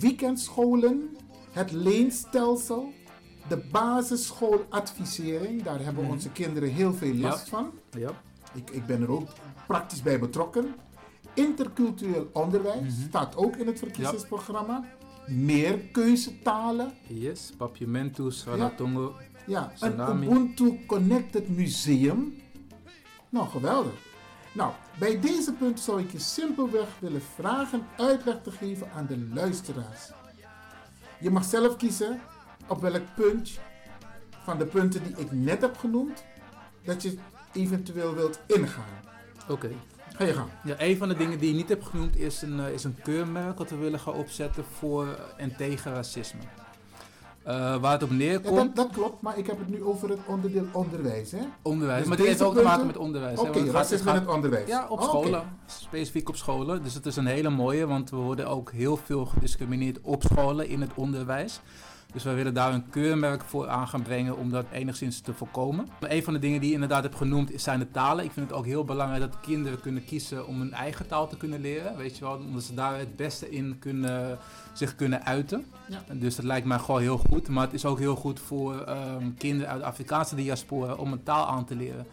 Weekendscholen. 0.00 1.16
Het 1.50 1.72
leenstelsel. 1.72 2.92
De 3.48 3.56
basisschooladvisering. 3.72 5.62
Daar 5.62 5.80
hebben 5.84 6.02
Mhm. 6.04 6.12
onze 6.12 6.28
kinderen 6.30 6.68
heel 6.68 6.92
veel 6.94 7.14
last 7.14 7.44
Ja. 7.48 7.56
van. 7.56 7.70
Ja. 7.90 8.10
Ik, 8.54 8.70
ik 8.70 8.86
ben 8.86 9.02
er 9.02 9.10
ook 9.10 9.28
praktisch 9.66 10.02
bij 10.02 10.18
betrokken. 10.18 10.74
Intercultureel 11.34 12.30
onderwijs 12.32 12.80
Mhm. 12.96 13.08
staat 13.08 13.36
ook 13.36 13.56
in 13.56 13.66
het 13.66 13.78
verkiezingsprogramma. 13.78 14.84
Meer 15.26 15.78
keuzetalen. 15.78 16.92
Yes, 17.06 17.52
Papiamentus, 17.56 18.44
Ranatongo. 18.44 19.14
Ja, 19.46 19.62
een 19.62 19.74
Tsunami. 19.76 20.26
Ubuntu 20.26 20.84
Connected 20.86 21.48
Museum. 21.48 22.34
Nou, 23.28 23.48
geweldig. 23.48 23.92
Nou, 24.52 24.72
bij 24.98 25.20
deze 25.20 25.52
punt 25.52 25.80
zou 25.80 26.00
ik 26.00 26.10
je 26.12 26.18
simpelweg 26.18 26.88
willen 27.00 27.22
vragen 27.34 27.86
uitleg 27.96 28.42
te 28.42 28.50
geven 28.50 28.90
aan 28.92 29.06
de 29.06 29.28
luisteraars. 29.34 30.10
Je 31.20 31.30
mag 31.30 31.44
zelf 31.44 31.76
kiezen 31.76 32.20
op 32.68 32.80
welk 32.80 33.02
punt 33.16 33.50
van 34.44 34.58
de 34.58 34.64
punten 34.66 35.02
die 35.02 35.14
ik 35.16 35.32
net 35.32 35.60
heb 35.60 35.76
genoemd, 35.76 36.24
dat 36.84 37.02
je 37.02 37.18
eventueel 37.52 38.14
wilt 38.14 38.40
ingaan. 38.46 38.84
Oké. 39.48 39.70
Ga 40.14 40.24
je 40.24 40.32
gang. 40.32 40.48
Ja, 40.64 40.74
een 40.78 40.96
van 40.96 41.08
de 41.08 41.16
dingen 41.16 41.38
die 41.38 41.48
je 41.50 41.54
niet 41.56 41.68
hebt 41.68 41.86
genoemd 41.86 42.16
is 42.16 42.42
een, 42.42 42.60
eh, 42.60 42.72
is 42.72 42.84
een 42.84 42.96
keurmerk 43.02 43.56
dat 43.56 43.70
we 43.70 43.76
willen 43.76 44.00
gaan 44.00 44.14
opzetten 44.14 44.64
voor 44.78 45.06
en 45.36 45.56
tegen 45.56 45.92
racisme. 45.94 46.40
Eh, 47.42 47.76
waar 47.76 47.92
het 47.92 48.02
op 48.02 48.10
Ja, 48.10 48.16
neerkomt, 48.16 48.56
dat, 48.56 48.76
dat 48.76 48.90
klopt, 48.96 49.22
maar 49.22 49.38
ik 49.38 49.46
heb 49.46 49.58
het 49.58 49.68
nu 49.68 49.82
over 49.82 50.08
het 50.08 50.18
onderdeel 50.26 50.66
onderwijs. 50.72 51.30
Hè? 51.30 51.38
onderwijs. 51.62 51.98
Dus 51.98 52.08
maar 52.08 52.16
dit 52.16 52.26
heeft 52.26 52.42
ook 52.42 52.54
te 52.54 52.62
maken 52.62 52.70
punten- 52.78 52.86
met 52.86 52.96
onderwijs. 52.96 53.38
Oké, 53.38 53.58
gaat- 53.58 53.68
racisme 53.68 53.96
het 53.96 54.06
in 54.06 54.12
gaat- 54.12 54.20
het 54.26 54.34
onderwijs. 54.34 54.68
Ja, 54.68 54.86
op 54.88 54.98
Oh, 55.00 55.04
scholen. 55.08 55.42
Specifiek 55.66 56.28
op 56.28 56.36
scholen. 56.36 56.82
Dus 56.82 56.94
het 56.94 57.06
is 57.06 57.16
een 57.16 57.26
hele 57.26 57.50
mooie, 57.50 57.86
want 57.86 58.10
we 58.10 58.16
worden 58.16 58.46
ook 58.48 58.72
heel 58.72 58.96
veel 58.96 59.24
gediscrimineerd 59.24 60.00
op 60.00 60.22
scholen 60.22 60.68
in 60.68 60.80
het 60.80 60.90
onderwijs. 60.94 61.60
Dus 62.12 62.24
wij 62.24 62.34
willen 62.34 62.54
daar 62.54 62.72
een 62.74 62.88
keurmerk 62.90 63.42
voor 63.44 63.68
aan 63.68 63.88
gaan 63.88 64.02
brengen 64.02 64.36
om 64.36 64.50
dat 64.50 64.66
enigszins 64.72 65.20
te 65.20 65.34
voorkomen. 65.34 65.86
Maar 66.00 66.10
een 66.10 66.22
van 66.22 66.32
de 66.32 66.38
dingen 66.38 66.58
die 66.60 66.68
je 66.68 66.74
inderdaad 66.74 67.02
hebt 67.02 67.14
genoemd 67.14 67.52
is- 67.52 67.62
zijn 67.62 67.78
de 67.78 67.90
talen. 67.90 68.24
Ik 68.24 68.30
vind 68.32 68.48
het 68.48 68.58
ook 68.58 68.64
heel 68.66 68.84
belangrijk 68.84 69.20
dat 69.22 69.40
kinderen 69.40 69.80
kunnen 69.80 70.04
kiezen 70.04 70.46
om 70.46 70.58
hun 70.58 70.72
eigen 70.72 71.06
taal 71.06 71.28
te 71.28 71.36
kunnen 71.36 71.60
leren. 71.60 71.96
Weet 71.96 72.18
je 72.18 72.24
wel, 72.24 72.36
omdat 72.36 72.62
ze 72.62 72.74
daar 72.74 72.98
het 72.98 73.16
beste 73.16 73.50
in 73.50 73.76
kunnen, 73.78 74.38
zich 74.72 74.94
kunnen 74.94 75.24
uiten. 75.24 75.66
Ja. 75.88 76.14
Dus 76.14 76.36
dat 76.36 76.44
lijkt 76.44 76.66
mij 76.66 76.78
gewoon 76.78 77.00
heel 77.00 77.18
goed. 77.18 77.48
Maar 77.48 77.64
het 77.64 77.74
is 77.74 77.84
ook 77.84 77.98
heel 77.98 78.16
goed 78.16 78.40
voor 78.40 78.80
ehm, 78.80 79.34
kinderen 79.38 79.70
uit 79.72 79.80
de 79.80 79.86
Afrikaanse 79.86 80.34
diaspora 80.34 80.94
om 80.94 81.12
een 81.12 81.22
taal 81.22 81.46
aan 81.46 81.64
te 81.64 81.76
leren 81.76 82.06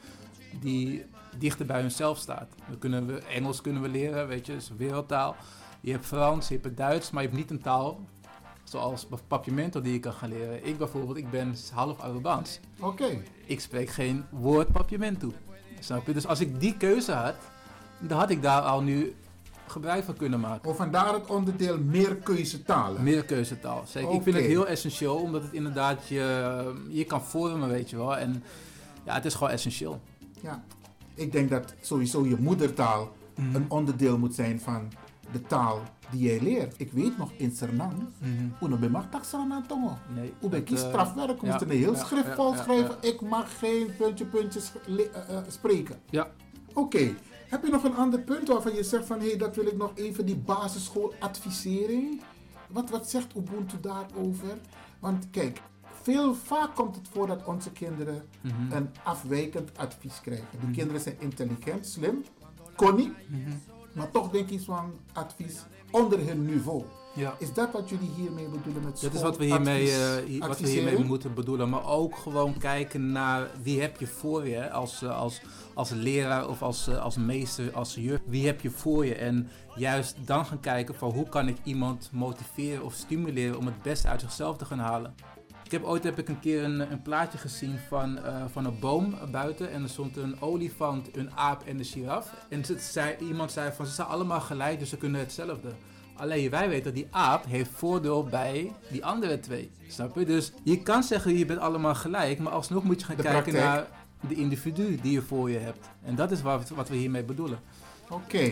die 0.60 1.06
dichter 1.38 1.66
bij 1.66 1.82
hunzelf 1.82 2.18
staat. 2.18 2.48
We 2.70 2.78
kunnen 2.78 3.06
we, 3.06 3.20
Engels 3.20 3.62
kunnen 3.62 3.82
we 3.82 3.90
leren, 3.90 4.28
weet 4.28 4.46
je, 4.46 4.52
dat 4.54 4.62
is 4.62 4.70
een 4.70 4.78
wereldtaal. 4.78 5.36
Je 5.82 5.92
hebt 5.92 6.06
Frans, 6.06 6.48
je 6.48 6.54
hebt 6.54 6.66
het 6.66 6.78
Duits, 6.78 7.12
maar 7.12 7.22
je 7.24 7.28
hebt 7.28 7.40
niet 7.42 7.52
een 7.52 7.62
taal 7.62 8.00
zoals 8.70 9.08
Papiamento 9.28 9.82
die 9.82 9.94
je 9.94 10.00
kan 10.00 10.14
gaan 10.14 10.30
leren. 10.30 10.66
Ik 10.68 10.78
bijvoorbeeld, 10.78 11.18
ik 11.18 11.30
ben 11.30 11.56
half 11.74 12.00
Arubaans. 12.00 12.60
Oké. 12.80 13.22
Ik 13.46 13.60
spreek 13.60 13.90
geen 13.90 14.24
woord 14.30 14.72
Papiamento. 14.72 15.32
Snap 15.80 16.08
je? 16.08 16.14
Dus 16.14 16.28
als 16.28 16.40
ik 16.40 16.60
die 16.60 16.78
keuze 16.78 17.12
had, 17.12 17.36
dan 18.00 18.18
had 18.18 18.30
ik 18.30 18.42
daar 18.42 18.62
al 18.62 18.82
nu 18.82 19.16
gebruik 19.68 20.04
van 20.04 20.16
kunnen 20.18 20.40
maken. 20.40 20.70
Of 20.70 20.78
vandaar 20.78 21.14
het 21.14 21.26
onderdeel 21.30 21.78
meer 21.80 22.16
keuzetalen. 22.16 23.04
Meer 23.04 23.26
keuzetaal, 23.26 23.84
zeker. 23.88 24.14
Ik 24.14 24.22
vind 24.22 24.36
het 24.36 24.46
heel 24.46 24.68
essentieel, 24.68 25.16
omdat 25.16 25.44
het 25.44 25.54
inderdaad 25.54 26.08
je, 26.08 26.74
je 26.90 27.04
kan 27.04 27.22
vormen, 27.24 27.70
weet 27.70 27.90
je 27.90 27.98
wel. 27.98 28.18
En 28.18 28.44
ja, 29.06 29.14
het 29.14 29.26
is 29.26 29.34
gewoon 29.34 29.50
essentieel. 29.54 30.02
Ja. 30.42 30.64
Ik 31.14 31.32
denk 31.32 31.50
dat 31.50 31.74
sowieso 31.82 32.26
je 32.26 32.36
moedertaal 32.40 33.12
Mhm. 33.36 33.56
een 33.56 33.66
onderdeel 33.70 34.18
moet 34.18 34.36
zijn 34.36 34.60
van 34.60 34.92
de 35.36 35.42
taal 35.48 35.82
die 36.12 36.22
jij 36.22 36.40
leert. 36.42 36.74
Ik 36.80 36.92
weet 36.92 37.18
nog 37.18 37.32
in 37.38 37.52
Suriname, 37.52 37.94
Mhm. 38.20 38.66
Uno 38.74 38.90
mag 38.90 39.10
tak 39.10 39.24
Suriname. 39.24 39.64
Nee, 40.16 40.34
Hoe 40.40 40.50
ben 40.50 40.60
ik 40.60 40.70
eh, 40.72 40.78
strafwerk? 40.78 41.42
Moesten 41.42 41.70
een 41.70 41.78
heel 41.78 41.96
schrift 41.96 42.36
schrijven. 42.58 42.96
Ik 43.02 43.22
mag 43.22 43.58
geen 43.60 43.96
puntje, 43.98 44.26
puntje 44.26 44.60
eh, 44.88 45.38
eh, 45.38 45.44
spreken. 45.48 45.96
Ja. 46.10 46.28
Oké. 46.74 47.14
Heb 47.50 47.64
je 47.66 47.72
nog 47.72 47.84
een 47.84 47.96
ander 47.96 48.20
punt 48.20 48.48
waarvan 48.48 48.74
je 48.74 48.84
zegt 48.84 49.06
van 49.06 49.20
hé, 49.20 49.28
hey, 49.28 49.38
dat 49.38 49.56
wil 49.56 49.66
ik 49.66 49.78
nog 49.78 49.92
even, 49.96 50.26
die 50.26 50.36
basisschooladvisering? 50.38 52.22
Wat, 52.70 52.90
wat 52.90 53.10
zegt 53.10 53.36
Ubuntu 53.36 53.80
daarover? 53.82 54.58
Want 55.00 55.30
kijk, 55.32 55.62
veel 56.02 56.34
vaak 56.36 56.76
komt 56.76 56.96
het 56.96 57.08
voor 57.12 57.28
dat 57.28 57.44
onze 57.46 57.72
kinderen 57.72 58.26
Mhm. 58.42 58.72
een 58.72 58.90
afwijkend 59.04 59.78
advies 59.78 60.22
krijgen. 60.22 60.48
Die 60.52 60.60
Mhm. 60.62 60.72
kinderen 60.72 61.02
zijn 61.02 61.16
intelligent, 61.20 61.86
slim, 61.88 62.24
Mhm. 63.28 63.52
Maar 63.96 64.12
toch 64.12 64.30
denk 64.30 64.50
ik 64.50 64.62
van 64.62 64.94
advies 65.14 65.64
onder 65.92 66.28
hun 66.28 66.46
niveau. 66.46 66.84
Ja. 67.16 67.36
Is 67.40 67.54
dat 67.54 67.72
wat 67.72 67.90
jullie 67.90 68.10
hiermee 68.16 68.48
bedoelen 68.48 68.84
met 68.84 69.02
Dat 69.02 69.14
is 69.14 69.22
wat 69.22 69.38
we 69.38 69.46
hiermee, 69.46 69.92
eh, 69.92 70.48
wat 70.48 70.60
we 70.60 70.68
hiermee 70.68 71.04
moeten 71.04 71.34
bedoelen. 71.34 71.70
Maar 71.70 71.86
ook 71.88 72.16
gewoon 72.16 72.58
kijken 72.58 73.12
naar 73.12 73.50
wie 73.62 73.82
heb 73.82 74.00
je 74.00 74.08
voor 74.08 74.48
je 74.48 74.72
als, 74.72 75.02
eh, 75.02 75.20
als, 75.20 75.42
als 75.74 75.90
leraar 75.90 76.48
of 76.48 76.62
als, 76.62 76.88
eh, 76.88 77.02
als 77.02 77.18
meester, 77.18 77.74
als 77.74 77.96
juf. 77.96 78.20
Wie 78.26 78.46
heb 78.46 78.62
je 78.62 78.70
voor 78.70 79.06
je? 79.06 79.16
En 79.16 79.50
juist 79.76 80.16
dan 80.26 80.46
gaan 80.46 80.60
kijken 80.60 80.96
van 80.96 81.12
hoe 81.12 81.30
kan 81.30 81.48
ik 81.48 81.58
iemand 81.64 82.10
motiveren 82.12 82.84
of 82.84 82.94
stimuleren 82.94 83.58
om 83.58 83.66
het 83.66 83.82
beste 83.82 84.08
uit 84.08 84.22
zichzelf 84.22 84.58
te 84.58 84.66
gaan 84.66 84.80
halen. 84.80 85.16
Ik 85.66 85.72
heb 85.72 85.84
ooit 85.84 86.04
heb 86.04 86.20
ik 86.20 86.30
een 86.30 86.40
keer 86.40 86.64
een, 86.64 86.92
een 86.92 87.02
plaatje 87.02 87.38
gezien 87.38 87.78
van, 87.88 88.18
eh, 88.24 88.44
van 88.52 88.66
een 88.66 88.80
boom 88.80 89.14
buiten. 89.32 89.72
En 89.72 89.84
er 89.84 89.90
stond 89.90 90.18
een 90.18 90.42
olifant, 90.42 91.18
een 91.18 91.32
aap 91.36 91.64
en 91.66 91.80
een 91.80 91.86
giraf. 91.86 92.34
En 92.50 92.62
het 92.68 92.82
zei, 92.82 93.16
iemand 93.20 93.52
zei 93.52 93.72
van 93.72 93.86
ze 93.86 93.94
zijn 93.94 94.08
allemaal 94.08 94.42
gelijk, 94.42 94.80
dus 94.80 94.90
ze 94.90 94.98
kunnen 94.98 95.20
hetzelfde. 95.20 95.70
Alleen 96.16 96.50
wij 96.50 96.68
weten 96.70 96.84
dat 96.84 96.94
die 96.96 97.08
aap 97.12 97.46
heeft 97.46 97.70
voordeel 97.74 98.24
bij 98.24 98.72
die 98.92 99.06
andere 99.06 99.40
twee. 99.40 99.72
Snap 99.88 100.16
je? 100.16 100.26
Dus 100.26 100.52
je 100.64 100.82
kan 100.84 101.04
zeggen 101.04 101.38
je 101.38 101.46
bent 101.46 101.60
allemaal 101.60 101.96
gelijk, 101.96 102.40
maar 102.40 102.52
alsnog 102.54 102.84
moet 102.84 103.00
je 103.00 103.06
gaan 103.06 103.16
De 103.16 103.22
kijken 103.24 103.42
praktijk. 103.54 103.66
naar 103.66 103.88
de 104.30 104.36
individu 104.36 104.96
die 105.02 105.12
je 105.12 105.22
voor 105.22 105.50
je 105.50 105.58
hebt. 105.58 105.90
En 106.04 106.16
dat 106.16 106.32
is 106.32 106.42
wat, 106.42 106.70
wat 106.70 106.90
we 106.90 106.96
hiermee 106.96 107.24
bedoelen. 107.24 107.60
Oké, 108.10 108.52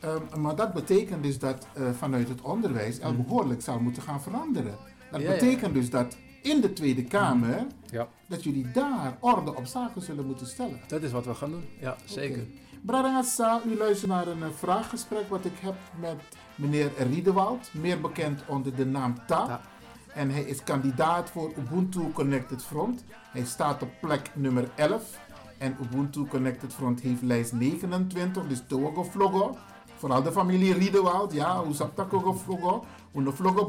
Ehm, 0.00 0.40
maar 0.40 0.56
dat 0.56 0.72
betekent 0.72 1.22
dus 1.22 1.38
dat 1.38 1.66
eh, 1.72 1.82
vanuit 1.98 2.28
het 2.28 2.40
onderwijs 2.40 2.98
er 3.00 3.16
behoorlijk 3.16 3.62
zou 3.62 3.80
moeten 3.80 4.02
gaan 4.02 4.22
veranderen. 4.22 4.74
Dat 5.10 5.20
Ja, 5.20 5.26
ja. 5.28 5.32
betekent 5.38 5.74
dus 5.74 5.90
dat 5.90 6.16
in 6.44 6.60
de 6.60 6.72
Tweede 6.72 7.04
Kamer, 7.04 7.66
Ja. 7.90 8.08
dat 8.26 8.44
jullie 8.44 8.70
daar 8.70 9.16
orde 9.20 9.54
op 9.56 9.66
zaken 9.66 10.02
zullen 10.02 10.26
moeten 10.26 10.46
stellen. 10.46 10.80
Dat 10.86 11.02
is 11.02 11.12
wat 11.12 11.24
we 11.24 11.34
gaan 11.34 11.50
doen. 11.50 11.64
Ja, 11.80 11.96
zeker. 12.04 12.44
Bradangasa, 12.82 13.60
u 13.66 13.76
luistert 13.76 14.10
naar 14.10 14.26
een 14.26 14.42
eh, 14.42 14.48
vraaggesprek 14.58 15.28
wat 15.28 15.44
ik 15.44 15.58
heb 15.60 15.74
met 16.00 16.16
meneer 16.54 16.90
Riedewald, 16.98 17.70
meer 17.72 18.00
bekend 18.00 18.42
onder 18.46 18.74
de 18.74 18.86
naam 18.86 19.14
Ta. 19.26 19.60
En 20.14 20.30
hij 20.30 20.42
is 20.42 20.62
kandidaat 20.64 21.30
voor 21.30 21.52
Ubuntu 21.58 22.12
Connected 22.12 22.62
Front. 22.62 23.04
Hij 23.32 23.44
staat 23.44 23.82
op 23.82 23.88
plek 24.00 24.30
nummer 24.34 24.68
11. 24.74 25.20
En 25.58 25.76
Ubuntu 25.82 26.26
Connected 26.26 26.72
Front 26.74 27.00
heeft 27.00 27.22
lijst 27.22 27.52
29, 27.52 28.46
dus 28.46 28.62
Togo 28.66 29.02
Vlogo. 29.02 29.56
Vooral 29.96 30.22
de 30.22 30.32
familie 30.32 30.74
Riedewald, 30.74 31.32
ja, 31.32 31.64
hoe 31.64 31.74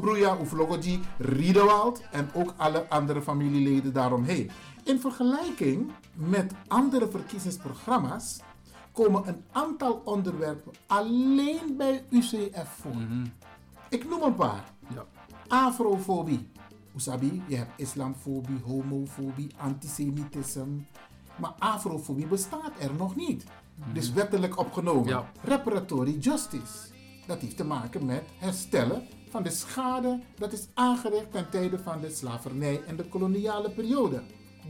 Broeia, 0.00 0.36
hoe 0.36 0.46
Vlogo 0.46 0.78
die 0.78 1.00
Riedewald. 1.18 2.02
En 2.10 2.30
ook 2.34 2.54
alle 2.56 2.88
andere 2.88 3.22
familieleden 3.22 3.92
daaromheen. 3.92 4.50
In 4.84 5.00
vergelijking 5.00 5.90
met 6.14 6.52
andere 6.66 7.08
verkiezingsprogramma's 7.08 8.40
komen 8.92 9.28
een 9.28 9.44
aantal 9.52 10.02
onderwerpen 10.04 10.72
alleen 10.86 11.74
bij 11.76 12.04
UCF 12.10 12.68
voor. 12.80 12.96
Ik 13.88 14.08
noem 14.08 14.22
een 14.22 14.34
paar. 14.34 14.64
Ja. 14.94 15.04
Afrofobie. 15.48 16.48
Usabi, 16.96 17.42
je 17.46 17.56
hebt 17.56 17.72
islamfobie, 17.76 18.60
homofobie, 18.64 19.54
antisemitisme. 19.56 20.84
Maar 21.36 21.52
afrofobie 21.58 22.26
bestaat 22.26 22.72
er 22.78 22.94
nog 22.94 23.16
niet. 23.16 23.44
Dus 23.92 24.12
wettelijk 24.12 24.58
opgenomen. 24.58 25.08
Ja. 25.08 25.30
Reparatory 25.42 26.18
justice. 26.18 26.94
Dat 27.26 27.40
heeft 27.40 27.56
te 27.56 27.64
maken 27.64 28.04
met 28.04 28.22
herstellen 28.38 29.02
van 29.30 29.42
de 29.42 29.50
schade 29.50 30.20
dat 30.38 30.52
is 30.52 30.68
aangericht 30.74 31.32
ten 31.32 31.50
tijde 31.50 31.78
van 31.78 32.00
de 32.00 32.10
slavernij 32.10 32.80
en 32.86 32.96
de 32.96 33.04
koloniale 33.04 33.70
periode. 33.70 34.22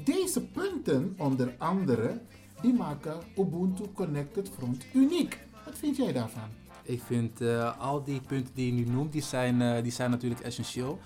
Deze 0.05 0.47
punten, 0.47 1.15
onder 1.19 1.55
andere, 1.59 2.21
die 2.61 2.73
maken 2.73 3.21
Ubuntu 3.39 3.85
Connected 3.95 4.51
Front 4.59 4.87
uniek. 4.95 5.39
Wat 5.65 5.79
vind 5.79 5.97
jij 5.97 6.13
daarvan? 6.13 6.49
Ik 6.83 7.03
vind 7.03 7.41
eh, 7.41 7.81
al 7.81 8.05
die 8.05 8.21
punten 8.21 8.55
die 8.55 8.67
je 8.67 8.73
nu 8.73 8.91
noemt, 8.91 9.13
die 9.13 9.23
zijn, 9.23 9.63
eh, 9.63 9.83
die 9.83 9.93
zijn 9.93 10.11
natuurlijk 10.11 10.41
essentieel. 10.41 10.99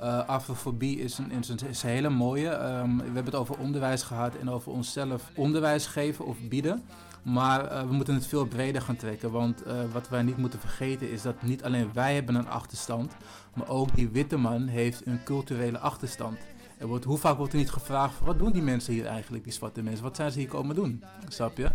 Eh 0.00 0.28
afrofobie 0.28 0.98
is 0.98 1.18
een, 1.18 1.30
is, 1.30 1.48
een, 1.48 1.58
is 1.68 1.82
een 1.82 1.88
hele 1.88 2.08
mooie. 2.08 2.48
Ehm, 2.48 2.96
we 2.96 3.02
hebben 3.02 3.24
het 3.24 3.34
over 3.34 3.58
onderwijs 3.58 4.02
gehad 4.02 4.34
en 4.36 4.50
over 4.50 4.72
onszelf 4.72 5.30
onderwijs 5.34 5.86
geven 5.86 6.24
of 6.24 6.36
bieden. 6.48 6.82
Maar 7.24 7.64
eh, 7.64 7.86
we 7.86 7.92
moeten 7.92 8.14
het 8.14 8.26
veel 8.26 8.46
breder 8.46 8.82
gaan 8.82 8.96
trekken. 8.96 9.30
Want 9.30 9.62
eh, 9.62 9.74
wat 9.92 10.08
wij 10.08 10.22
niet 10.22 10.36
moeten 10.36 10.60
vergeten 10.60 11.10
is 11.10 11.22
dat 11.22 11.42
niet 11.42 11.64
alleen 11.64 11.90
wij 11.92 12.14
hebben 12.14 12.34
een 12.34 12.48
achterstand. 12.48 13.12
Maar 13.54 13.68
ook 13.68 13.94
die 13.94 14.08
witte 14.08 14.36
man 14.36 14.66
heeft 14.66 15.06
een 15.06 15.22
culturele 15.24 15.78
achterstand. 15.78 16.38
Er 16.78 16.86
wordt, 16.86 17.04
hoe 17.04 17.18
vaak 17.18 17.36
wordt 17.36 17.52
er 17.52 17.58
niet 17.58 17.70
gevraagd, 17.70 18.20
wat 18.20 18.38
doen 18.38 18.52
die 18.52 18.62
mensen 18.62 18.92
hier 18.92 19.06
eigenlijk, 19.06 19.44
die 19.44 19.52
zwarte 19.52 19.82
mensen? 19.82 20.04
Wat 20.04 20.16
zijn 20.16 20.32
ze 20.32 20.38
hier 20.38 20.48
komen 20.48 20.74
doen? 20.74 21.04
Snap 21.28 21.56
je? 21.56 21.70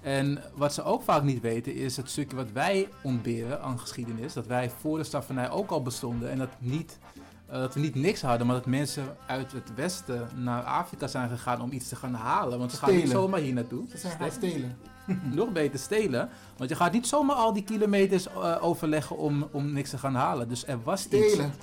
En 0.00 0.42
wat 0.54 0.74
ze 0.74 0.82
ook 0.82 1.02
vaak 1.02 1.22
niet 1.22 1.40
weten 1.40 1.74
is 1.74 1.96
het 1.96 2.10
stukje 2.10 2.36
wat 2.36 2.52
wij 2.52 2.88
ontberen 3.02 3.62
aan 3.62 3.78
geschiedenis. 3.78 4.32
Dat 4.32 4.46
wij 4.46 4.70
voor 4.70 4.98
de 4.98 5.04
slavernij 5.04 5.50
ook 5.50 5.70
al 5.70 5.82
bestonden 5.82 6.30
en 6.30 6.38
dat, 6.38 6.50
niet, 6.58 6.98
eh, 7.46 7.58
dat 7.58 7.74
we 7.74 7.80
niet 7.80 7.94
niks 7.94 8.22
hadden, 8.22 8.46
maar 8.46 8.56
dat 8.56 8.66
mensen 8.66 9.16
uit 9.26 9.52
het 9.52 9.74
westen 9.74 10.28
naar 10.34 10.62
Afrika 10.62 11.06
zijn 11.06 11.28
gegaan 11.28 11.60
om 11.60 11.72
iets 11.72 11.88
te 11.88 11.96
gaan 11.96 12.14
halen. 12.14 12.58
Want 12.58 12.70
ze 12.70 12.76
gaan 12.76 12.94
niet 12.94 13.08
zomaar 13.08 13.40
hier 13.40 13.54
naartoe. 13.54 13.84
Ze 13.90 13.98
zijn 13.98 14.18
gaan 14.18 14.30
stelen. 14.30 14.76
Nog 15.34 15.52
beter 15.52 15.78
stelen. 15.78 16.28
Want 16.56 16.70
je 16.70 16.76
gaat 16.76 16.92
niet 16.92 17.06
zomaar 17.06 17.36
al 17.36 17.52
die 17.52 17.62
kilometers 17.64 18.28
eh, 18.28 18.56
overleggen 18.60 19.16
om, 19.18 19.48
om 19.52 19.72
niks 19.72 19.90
te 19.90 19.98
gaan 19.98 20.14
halen. 20.14 20.48
Dus 20.48 20.66
er 20.66 20.82
was 20.82 21.06
iets. 21.08 21.32
Stelen. 21.32 21.52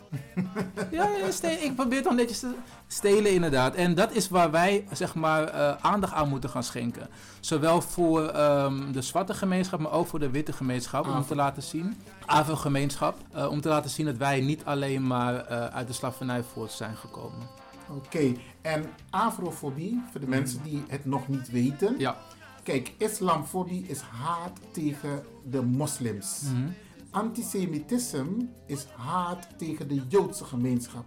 Ja, 0.91 1.07
ja 1.17 1.31
stelen. 1.31 1.63
ik 1.63 1.75
probeer 1.75 2.01
toch 2.03 2.15
netjes 2.15 2.39
te 2.39 2.53
stelen 2.87 3.31
inderdaad. 3.31 3.75
En 3.75 3.95
dat 3.95 4.11
is 4.11 4.29
waar 4.29 4.51
wij 4.51 4.85
zeg 4.91 5.15
maar 5.15 5.43
eh, 5.47 5.75
aandacht 5.81 6.13
aan 6.13 6.29
moeten 6.29 6.49
gaan 6.49 6.63
schenken. 6.63 7.07
Zowel 7.39 7.81
voor 7.81 8.27
ehm, 8.27 8.91
de 8.91 9.01
zwarte 9.01 9.33
gemeenschap, 9.33 9.79
maar 9.79 9.91
ook 9.91 10.07
voor 10.07 10.19
de 10.19 10.29
witte 10.29 10.53
gemeenschap. 10.53 11.07
Om 11.07 11.25
te 11.25 11.35
laten 11.35 11.63
zien, 11.63 11.97
Afro-gemeenschap. 12.25 13.17
eh, 13.33 13.49
om 13.51 13.61
te 13.61 13.69
laten 13.69 13.89
zien 13.89 14.05
dat 14.05 14.17
wij 14.17 14.41
niet 14.41 14.65
alleen 14.65 15.07
maar 15.07 15.45
uit 15.47 15.87
de 15.87 15.93
slavernij 15.93 16.43
voort 16.43 16.71
zijn 16.71 16.95
gekomen. 16.95 17.47
Oké, 17.95 18.33
en 18.61 18.85
afrofobie, 19.09 20.01
voor 20.11 20.19
de 20.19 20.27
mensen 20.27 20.63
die 20.63 20.83
het 20.87 21.05
nog 21.05 21.27
niet 21.27 21.49
weten. 21.51 21.95
Ja. 21.97 22.17
Kijk, 22.69 22.93
islamfobie 22.97 23.85
is 23.87 23.99
haat 23.99 24.59
tegen 24.71 25.23
de 25.49 25.61
moslims. 25.61 26.41
Mhm. 26.41 26.69
Antisemitisme 27.09 28.47
is 28.65 28.85
haat 28.85 29.47
tegen 29.57 29.87
de 29.87 30.01
Joodse 30.07 30.43
gemeenschap. 30.45 31.05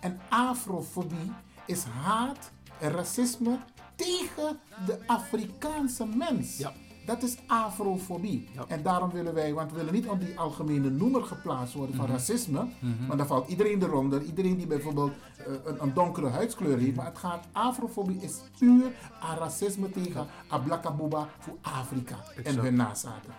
En 0.00 0.20
afrofobie 0.28 1.32
is 1.66 1.82
haat 1.82 2.50
en 2.80 2.90
racisme 2.90 3.58
tegen 3.96 4.60
de 4.86 4.98
Afrikaanse 5.06 6.06
mens. 6.06 6.56
Ja. 6.56 6.72
Dat 7.06 7.22
is 7.22 7.36
afrofobie. 7.46 8.48
En 8.68 8.82
daarom 8.82 9.10
willen 9.10 9.34
wij, 9.34 9.54
want 9.54 9.70
we 9.70 9.76
willen 9.76 9.92
niet 9.92 10.06
onder 10.06 10.26
die 10.26 10.38
algemene 10.38 10.90
noemer 10.90 11.22
geplaatst 11.22 11.74
worden 11.74 11.94
van 11.96 12.04
Mhm. 12.04 12.14
racisme. 12.14 12.58
Mhm. 12.78 13.06
Want 13.06 13.18
dan 13.18 13.26
valt 13.26 13.48
iedereen 13.48 13.82
eronder. 13.82 14.22
Iedereen 14.22 14.56
die 14.56 14.66
bijvoorbeeld 14.66 15.12
eh, 15.38 15.44
een, 15.64 15.82
een 15.82 15.94
donkere 15.94 16.28
huidskleur 16.28 16.78
heeft. 16.78 16.96
Maar 16.96 17.04
het 17.06 17.18
gaat, 17.18 17.44
afrofobie 17.52 18.20
is 18.20 18.40
puur 18.58 18.84
aan 19.20 19.36
racisme 19.38 19.90
tegen 19.90 20.26
Ablakabuba 20.48 21.28
voor 21.38 21.56
Afrika 21.62 22.16
en 22.44 22.58
hun 22.58 22.74
nazaten. 22.74 23.32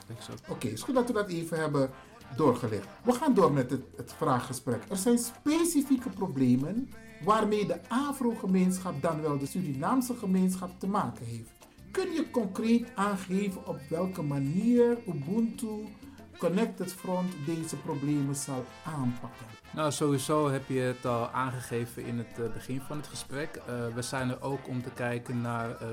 Oké, 0.50 0.68
is 0.68 0.82
goed 0.84 0.96
dat 0.96 1.08
we 1.08 1.14
dat 1.14 1.28
even 1.30 1.60
hebben 1.60 1.90
doorgelegd. 2.36 2.88
We 3.04 3.12
gaan 3.12 3.34
door 3.34 3.52
met 3.52 3.72
het, 3.72 3.82
het 3.96 4.14
vraaggesprek. 4.18 4.84
Er 4.90 4.98
zijn 4.98 5.18
specifieke 5.18 6.10
problemen 6.10 6.90
waarmee 7.24 7.66
de 7.66 7.80
Afro-gemeenschap, 7.88 9.02
dan 9.02 9.22
wel 9.22 9.38
de 9.38 9.46
Surinaamse 9.46 10.14
gemeenschap, 10.14 10.70
te 10.80 10.88
maken 10.88 11.26
heeft. 11.26 11.50
Kun 11.96 12.12
je 12.14 12.30
concreet 12.32 12.92
aangeven 12.96 13.68
op 13.68 13.80
welke 13.90 14.22
manier 14.22 14.98
Ubuntu 15.08 15.88
Connected 16.38 16.94
Front 16.94 17.34
deze 17.46 17.76
problemen 17.76 18.36
zal 18.36 18.66
aanpakken? 18.86 19.46
Nou, 19.72 19.92
sowieso 19.92 20.50
heb 20.50 20.68
je 20.68 20.80
het 20.80 21.06
al 21.06 21.30
aangegeven 21.30 22.06
in 22.06 22.18
het 22.18 22.40
eh, 22.40 22.54
begin 22.54 22.82
van 22.82 22.98
het 22.98 23.08
gesprek. 23.08 23.56
Eh, 23.56 23.74
we 23.96 24.02
zijn 24.02 24.30
er 24.30 24.42
ook 24.42 24.68
om 24.68 24.84
te 24.84 24.90
kijken 24.90 25.42
naar 25.42 25.70
eh, 25.70 25.88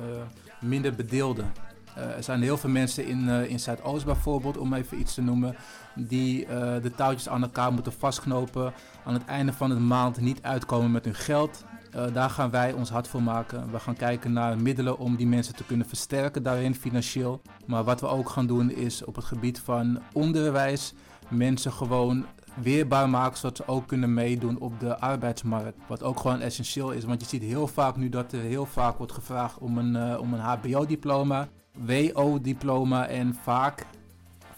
minder 0.61 0.95
bedeelden. 0.95 1.53
Er 1.95 2.23
zijn 2.23 2.43
heel 2.43 2.57
veel 2.57 2.71
mensen 2.71 3.07
in, 3.07 3.29
in 3.29 3.61
Zuidoost 3.61 4.05
bijvoorbeeld, 4.05 4.57
om 4.59 4.75
even 4.75 4.99
iets 4.99 5.15
te 5.15 5.23
noemen, 5.23 5.57
die 5.95 6.47
de 6.83 6.93
touwtjes 6.97 7.29
aan 7.29 7.43
elkaar 7.43 7.73
moeten 7.73 7.93
vastknopen. 7.93 8.73
Aan 9.05 9.15
het 9.15 9.25
einde 9.25 9.53
van 9.53 9.69
de 9.69 9.75
maand 9.75 10.21
niet 10.21 10.43
uitkomen 10.43 10.91
met 10.91 11.05
hun 11.05 11.15
geld. 11.15 11.65
Eh, 11.93 12.05
daar 12.13 12.31
gaan 12.31 12.51
wij 12.51 12.73
ons 12.73 12.91
hard 12.91 13.09
voor 13.09 13.23
maken. 13.23 13.71
We 13.71 13.79
gaan 13.79 13.97
kijken 13.97 14.33
naar 14.33 14.59
middelen 14.59 14.99
om 14.99 15.17
die 15.17 15.27
mensen 15.27 15.55
te 15.55 15.65
kunnen 15.65 15.87
versterken 15.87 16.43
daarin 16.43 16.75
financieel. 16.75 17.41
Maar 17.67 17.85
wat 17.85 18.01
we 18.01 18.07
ook 18.07 18.29
gaan 18.29 18.47
doen 18.47 18.71
is 18.71 19.05
op 19.05 19.15
het 19.17 19.25
gebied 19.25 19.61
van 19.61 19.99
onderwijs 20.13 20.95
mensen 21.29 21.73
gewoon 21.73 22.27
weerbaar 22.55 23.09
maken 23.09 23.39
zodat 23.39 23.57
ze 23.57 23.67
ook 23.67 23.87
kunnen 23.87 24.15
meedoen 24.15 24.59
op 24.59 24.81
de 24.81 24.99
arbeidsmarkt. 24.99 25.79
Wat 25.87 26.03
ook 26.03 26.21
gewoon 26.21 26.41
essentieel 26.41 26.91
is, 26.91 27.05
want 27.05 27.21
je 27.21 27.27
ziet 27.27 27.43
heel 27.43 27.67
vaak 27.67 27.97
nu 27.97 28.09
dat 28.09 28.33
er 28.33 28.41
heel 28.41 28.67
vaak 28.67 28.99
wordt 28.99 29.13
gevraagd 29.13 29.59
om 29.59 29.79
een, 29.79 29.97
eh, 29.97 30.21
om 30.21 30.35
een 30.35 30.41
HBO-diploma, 30.41 31.49
WO-diploma 31.73 33.07
en 33.07 33.35
vaak 33.35 33.87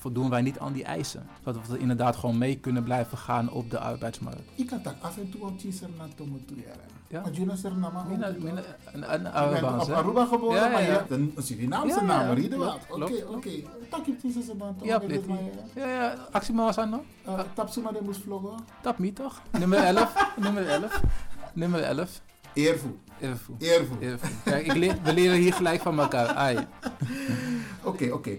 voldoen 0.05 0.31
wij 0.31 0.43
niet 0.43 0.59
aan 0.59 0.73
die 0.73 0.85
eisen. 0.85 1.27
Zodat 1.45 1.67
we 1.69 1.79
inderdaad 1.79 2.17
gewoon 2.17 2.39
mee 2.39 2.57
kunnen 2.57 2.85
blijven 2.85 3.19
gaan 3.19 3.51
op 3.51 3.71
de 3.71 3.79
arbeidsmarkt. 3.79 4.41
Ik 4.55 4.67
kan 4.67 4.81
dat 4.83 4.95
af 5.01 5.17
en 5.19 5.31
toe 5.31 5.41
op 5.47 5.59
Chisar 5.61 5.89
naar 5.99 6.09
Tomotu 6.15 6.55
Ja. 7.09 7.23
Ook. 7.27 7.37
Mina- 8.09 8.33
toch? 8.33 8.43
mina- 8.43 8.63
een- 8.93 9.27
Arubaans, 9.33 9.89
op? 9.89 9.95
Aruba 9.95 10.25
geboren, 10.27 10.57
Ja, 10.57 10.65
ja, 10.67 10.73
maar 10.73 10.83
je 10.83 10.89
hebt 10.91 11.11
een, 11.11 11.35
Surinaamse 11.39 12.03
naam. 12.05 12.35
Riedewaard. 12.35 12.93
Oké, 12.93 13.25
oké. 13.29 13.51
Tak 13.91 14.07
je 14.07 14.17
dan 14.59 14.77
toch? 14.79 14.87
Ja, 14.89 15.01
maar, 15.27 15.89
Ja, 15.89 16.15
actie 16.31 16.55
maar 16.55 16.79
aan 16.79 16.91
nog. 16.91 17.01
eh, 17.25 17.41
Tapsuma 17.55 17.91
de 17.93 17.99
moest 18.03 18.21
vloggen. 18.23 18.65
Tap 18.83 18.99
me 18.99 19.13
toch? 19.13 19.43
Nummer 19.59 19.79
11. 19.79 20.31
nummer 20.45 20.67
11. 20.69 21.01
Nummer 21.55 21.81
11. 21.83 22.21
Eervoel. 22.55 22.99
Eervoel. 23.21 23.57
Eervoel. 23.59 23.97
Eervoel. 24.01 24.31
Kijk, 24.45 24.67
ik 24.67 24.75
leer, 24.75 24.97
we 25.03 25.15
leren 25.15 25.37
hier 25.37 25.53
gelijk 25.55 25.81
van 25.83 26.01
elkaar. 26.01 26.35
Oké, 27.83 28.11
oké. 28.13 28.31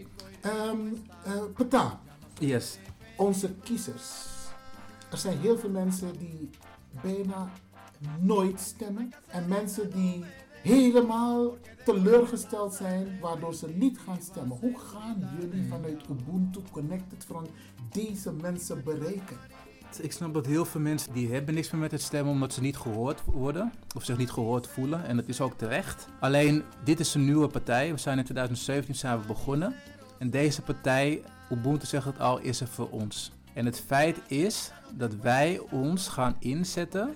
Ehm, 0.45 0.77
eh, 1.23 1.43
Peta. 1.55 1.99
Yes. 2.39 2.77
Onze 3.17 3.53
kiezers. 3.63 4.25
Er 5.11 5.17
zijn 5.17 5.37
heel 5.37 5.57
veel 5.57 5.69
mensen 5.69 6.17
die 6.17 6.49
bijna 7.01 7.49
nooit 8.19 8.59
stemmen. 8.59 9.13
En 9.27 9.47
mensen 9.47 9.91
die 9.91 10.23
helemaal 10.61 11.57
teleurgesteld 11.85 12.73
zijn, 12.73 13.19
waardoor 13.21 13.53
ze 13.53 13.67
niet 13.67 13.99
gaan 13.99 14.21
stemmen. 14.21 14.57
Hoe 14.57 14.79
gaan 14.79 15.29
jullie 15.39 15.67
vanuit 15.69 16.01
Ubuntu 16.09 16.59
Connected 16.71 17.23
Front 17.25 17.49
deze 17.91 18.31
mensen 18.31 18.83
bereiken? 18.83 19.37
Ik 20.01 20.11
snap 20.11 20.33
dat 20.33 20.45
heel 20.45 20.65
veel 20.65 20.81
mensen 20.81 21.13
die 21.13 21.31
hebben 21.33 21.53
niks 21.53 21.71
meer 21.71 21.81
met 21.81 21.91
het 21.91 22.01
stemmen 22.01 22.33
omdat 22.33 22.53
ze 22.53 22.61
niet 22.61 22.77
gehoord 22.77 23.23
worden 23.23 23.71
of 23.95 24.03
zich 24.03 24.17
niet 24.17 24.31
gehoord 24.31 24.67
voelen 24.67 25.05
en 25.05 25.15
dat 25.15 25.27
is 25.27 25.41
ook 25.41 25.57
terecht. 25.57 26.07
Alleen 26.19 26.63
dit 26.83 26.99
is 26.99 27.13
een 27.13 27.25
nieuwe 27.25 27.47
partij. 27.47 27.91
We 27.91 27.99
zijn 27.99 28.17
in 28.17 28.23
2017 28.23 28.95
zijn 28.95 29.19
we 29.19 29.27
begonnen 29.27 29.75
en 30.25 30.31
deze 30.31 30.61
partij, 30.61 31.21
Ubuntu 31.51 31.85
zegt 31.85 32.05
het 32.05 32.19
al, 32.19 32.39
is 32.39 32.61
er 32.61 32.67
voor 32.67 32.89
ons. 32.89 33.31
En 33.53 33.65
het 33.65 33.79
feit 33.79 34.17
is 34.27 34.71
dat 34.93 35.15
wij 35.15 35.61
ons 35.71 36.07
gaan 36.07 36.35
inzetten 36.39 37.15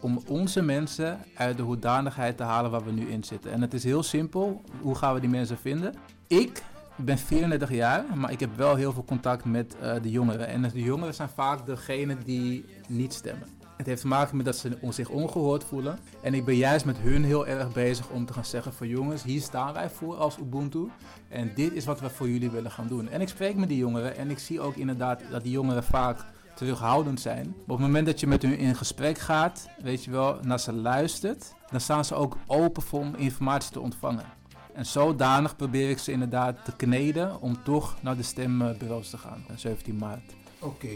om 0.00 0.22
onze 0.26 0.62
mensen 0.62 1.18
uit 1.34 1.56
de 1.56 1.62
hoedanigheid 1.62 2.36
te 2.36 2.42
halen 2.42 2.70
waar 2.70 2.84
we 2.84 2.90
nu 2.90 3.10
in 3.10 3.24
zitten. 3.24 3.52
En 3.52 3.60
het 3.60 3.74
is 3.74 3.84
heel 3.84 4.02
simpel. 4.02 4.62
Hoe 4.80 4.94
gaan 4.94 5.14
we 5.14 5.20
die 5.20 5.28
mensen 5.28 5.58
vinden? 5.58 5.94
Ik 6.26 6.62
ben 6.96 7.18
34 7.18 7.70
jaar, 7.72 8.04
maar 8.14 8.32
ik 8.32 8.40
heb 8.40 8.56
wel 8.56 8.74
heel 8.74 8.92
veel 8.92 9.04
contact 9.04 9.44
met 9.44 9.76
eh, 9.80 9.94
de 10.02 10.10
jongeren. 10.10 10.46
En 10.46 10.62
de 10.62 10.82
jongeren 10.82 11.14
zijn 11.14 11.28
vaak 11.28 11.66
degene 11.66 12.16
die 12.24 12.64
niet 12.88 13.12
stemmen. 13.12 13.59
Het 13.80 13.88
heeft 13.88 14.00
te 14.00 14.08
maken 14.08 14.36
met 14.36 14.46
dat 14.46 14.56
ze 14.56 14.76
zich 14.88 15.08
ongehoord 15.08 15.64
voelen. 15.64 15.98
En 16.22 16.34
ik 16.34 16.44
ben 16.44 16.56
juist 16.56 16.84
met 16.84 16.98
hun 16.98 17.24
heel 17.24 17.46
erg 17.46 17.72
bezig 17.72 18.08
om 18.08 18.26
te 18.26 18.32
gaan 18.32 18.44
zeggen 18.44 18.72
van 18.72 18.88
jongens, 18.88 19.22
hier 19.22 19.40
staan 19.40 19.72
wij 19.72 19.90
voor 19.90 20.16
als 20.16 20.38
Ubuntu. 20.38 20.90
En 21.28 21.52
dit 21.54 21.72
is 21.72 21.84
wat 21.84 22.00
we 22.00 22.10
voor 22.10 22.28
jullie 22.28 22.50
willen 22.50 22.70
gaan 22.70 22.86
doen. 22.86 23.08
En 23.08 23.20
ik 23.20 23.28
spreek 23.28 23.56
met 23.56 23.68
die 23.68 23.78
jongeren 23.78 24.16
en 24.16 24.30
ik 24.30 24.38
zie 24.38 24.60
ook 24.60 24.76
inderdaad 24.76 25.22
dat 25.30 25.42
die 25.42 25.52
jongeren 25.52 25.84
vaak 25.84 26.24
terughoudend 26.54 27.20
zijn. 27.20 27.46
Maar 27.46 27.62
op 27.62 27.68
het 27.68 27.86
moment 27.86 28.06
dat 28.06 28.20
je 28.20 28.26
met 28.26 28.42
hun 28.42 28.58
in 28.58 28.74
gesprek 28.74 29.18
gaat, 29.18 29.68
weet 29.82 30.04
je 30.04 30.10
wel, 30.10 30.38
naar 30.42 30.60
ze 30.60 30.72
luistert, 30.72 31.54
dan 31.70 31.80
staan 31.80 32.04
ze 32.04 32.14
ook 32.14 32.36
open 32.46 32.82
voor 32.82 33.00
om 33.00 33.14
informatie 33.14 33.72
te 33.72 33.80
ontvangen. 33.80 34.24
En 34.72 34.86
zodanig 34.86 35.56
probeer 35.56 35.90
ik 35.90 35.98
ze 35.98 36.12
inderdaad 36.12 36.64
te 36.64 36.76
kneden 36.76 37.40
om 37.40 37.62
toch 37.62 37.96
naar 38.02 38.16
de 38.16 38.22
stembureaus 38.22 39.10
te 39.10 39.18
gaan, 39.18 39.44
eh, 39.48 39.56
17 39.56 39.96
maart. 39.96 40.34
Oké. 40.58 40.88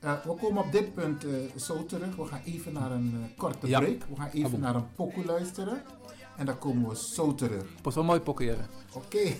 Eh, 0.00 0.12
we 0.24 0.34
komen 0.34 0.62
op 0.64 0.72
dit 0.72 0.94
punt 0.94 1.24
eh, 1.24 1.30
zo 1.56 1.86
terug. 1.86 2.16
We 2.16 2.24
gaan 2.24 2.40
even 2.44 2.72
naar 2.72 2.90
een 2.90 3.12
eh, 3.14 3.38
korte 3.38 3.66
Ja. 3.68 3.78
break. 3.80 4.04
We 4.08 4.16
gaan 4.16 4.28
even 4.32 4.60
naar 4.60 4.74
een 4.74 4.92
pokoe 4.94 5.24
luisteren. 5.24 5.82
En 6.36 6.46
dan 6.46 6.58
komen 6.58 6.88
we 6.88 6.96
zo 6.96 7.34
terug. 7.34 7.64
Pas 7.82 7.94
wel 7.94 8.04
mooi 8.04 8.20
pokkeren. 8.20 8.66
Oké. 8.92 9.18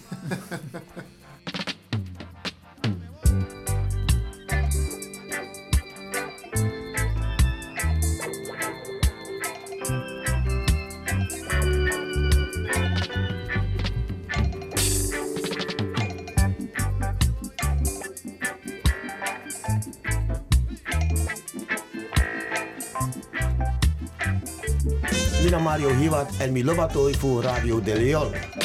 Mario 25.81 25.97
Hiwat 25.97 26.31
en 26.38 26.53
Milovatoi 26.53 27.14
voor 27.14 27.43
Radio 27.43 27.83
De 27.83 27.97
Leon. 27.97 28.60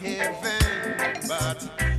Heaven, 0.00 1.28
but 1.28 1.89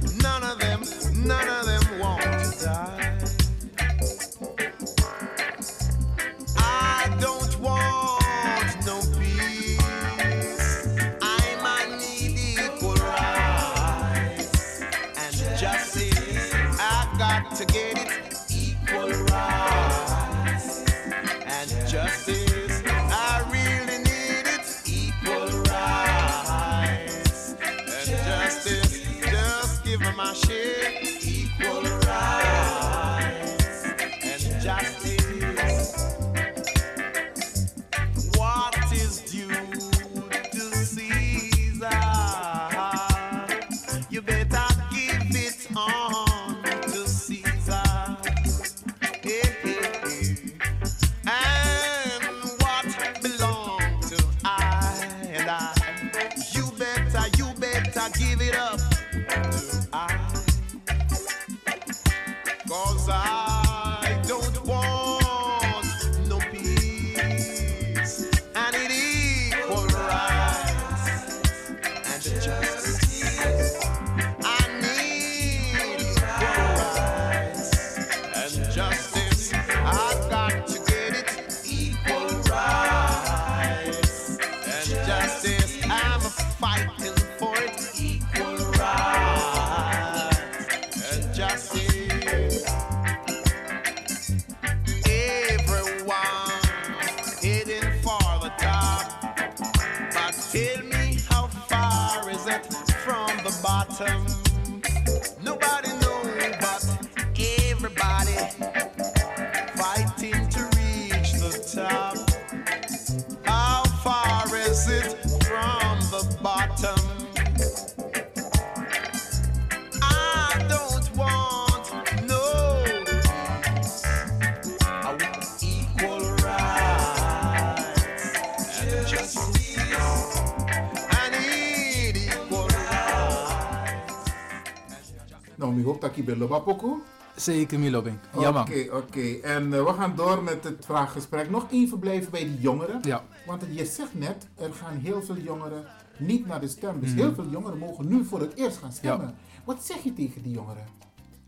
Nou, 136.01 136.13
ik 136.13 136.15
hoop 136.15 136.15
dat 136.15 136.15
je 136.15 136.23
bij 136.23 136.35
Loba 136.35 136.59
Poku. 136.59 137.01
Zeker 137.35 137.79
Milobing. 137.79 138.17
Ja 138.39 138.51
man. 138.51 138.61
Oké, 138.61 138.87
oké. 138.91 139.33
En 139.41 139.73
eh, 139.73 139.83
we 139.85 139.93
gaan 139.93 140.15
door 140.15 140.43
met 140.43 140.63
het 140.63 140.85
vraaggesprek. 140.85 141.49
Nog 141.49 141.65
even 141.71 141.99
blijven 141.99 142.31
bij 142.31 142.43
die 142.43 142.59
jongeren. 142.59 142.99
Ja. 143.01 143.23
Want 143.45 143.63
je 143.71 143.85
zegt 143.85 144.13
net, 144.13 144.47
er 144.55 144.73
gaan 144.73 144.97
heel 144.97 145.21
veel 145.21 145.37
jongeren 145.37 145.83
niet 146.17 146.47
naar 146.47 146.59
de 146.59 146.67
stem. 146.67 146.99
Dus 146.99 147.09
Mhm. 147.09 147.17
heel 147.17 147.33
veel 147.33 147.47
jongeren 147.49 147.77
mogen 147.77 148.07
nu 148.07 148.25
voor 148.25 148.39
het 148.39 148.55
eerst 148.55 148.77
gaan 148.77 148.91
stemmen. 148.91 149.35
Wat 149.63 149.83
zeg 149.85 150.03
je 150.03 150.13
tegen 150.13 150.41
die 150.43 150.51
jongeren? 150.53 150.85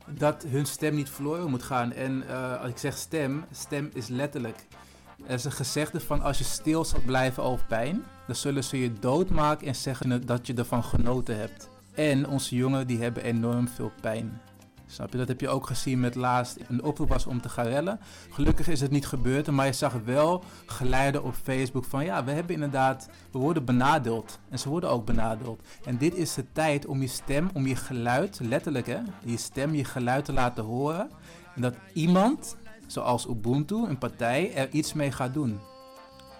dat 0.09 0.43
hun 0.47 0.65
stem 0.65 0.95
niet 0.95 1.09
verloren 1.09 1.49
moet 1.49 1.63
gaan. 1.63 1.91
En 1.91 2.27
eh, 2.27 2.61
als 2.61 2.69
ik 2.69 2.77
zeg 2.77 2.97
stem, 2.97 3.45
stem 3.51 3.89
is 3.93 4.07
letterlijk. 4.07 4.65
Er 5.27 5.33
is 5.33 5.43
een 5.43 5.51
gezegde 5.51 5.99
van 5.99 6.21
als 6.21 6.37
je 6.37 6.43
stil 6.43 6.85
zal 6.85 6.99
blijven 7.05 7.43
over 7.43 7.65
pijn, 7.65 8.03
dan 8.27 8.35
zullen 8.35 8.63
ze 8.63 8.77
je 8.79 8.93
doodmaken 8.93 9.67
en 9.67 9.75
zeggen 9.75 10.25
dat 10.25 10.47
je 10.47 10.53
ervan 10.53 10.83
genoten 10.83 11.37
hebt. 11.39 11.69
En 11.93 12.27
onze 12.27 12.55
jongeren 12.55 12.87
die 12.87 13.01
hebben 13.01 13.23
enorm 13.23 13.67
veel 13.67 13.91
pijn. 14.01 14.41
Snap 14.85 15.11
je? 15.11 15.17
Dat 15.17 15.27
heb 15.27 15.39
je 15.39 15.49
ook 15.49 15.67
gezien 15.67 15.99
met 15.99 16.15
laatst 16.15 16.57
een 16.67 16.83
oproep 16.83 17.09
was 17.09 17.25
om 17.25 17.41
te 17.41 17.49
gaan 17.49 17.65
rellen. 17.65 17.99
Gelukkig 18.29 18.67
is 18.67 18.81
het 18.81 18.91
niet 18.91 19.07
gebeurd, 19.07 19.51
maar 19.51 19.65
je 19.65 19.73
zag 19.73 19.93
wel 20.05 20.43
geleiden 20.65 21.23
op 21.23 21.33
Facebook 21.33 21.85
van 21.85 22.05
ja, 22.05 22.23
we 22.23 22.31
hebben 22.31 22.53
inderdaad, 22.53 23.09
we 23.31 23.37
worden 23.39 23.65
benadeeld. 23.65 24.39
En 24.49 24.59
ze 24.59 24.69
worden 24.69 24.89
ook 24.89 25.05
benadeeld. 25.05 25.61
En 25.85 25.97
dit 25.97 26.15
is 26.15 26.33
de 26.33 26.45
tijd 26.51 26.85
om 26.85 27.01
je 27.01 27.07
stem, 27.07 27.49
om 27.53 27.67
je 27.67 27.75
geluid, 27.75 28.39
letterlijk 28.43 28.85
hè, 28.85 28.99
je 29.25 29.37
stem, 29.37 29.73
je 29.73 29.85
geluid 29.85 30.25
te 30.25 30.33
laten 30.33 30.63
horen. 30.63 31.09
En 31.55 31.61
dat 31.61 31.75
iemand, 31.93 32.57
zoals 32.87 33.27
Ubuntu, 33.27 33.75
een 33.75 33.97
partij, 33.97 34.53
er 34.53 34.69
iets 34.69 34.93
mee 34.93 35.11
gaat 35.11 35.33
doen. 35.33 35.59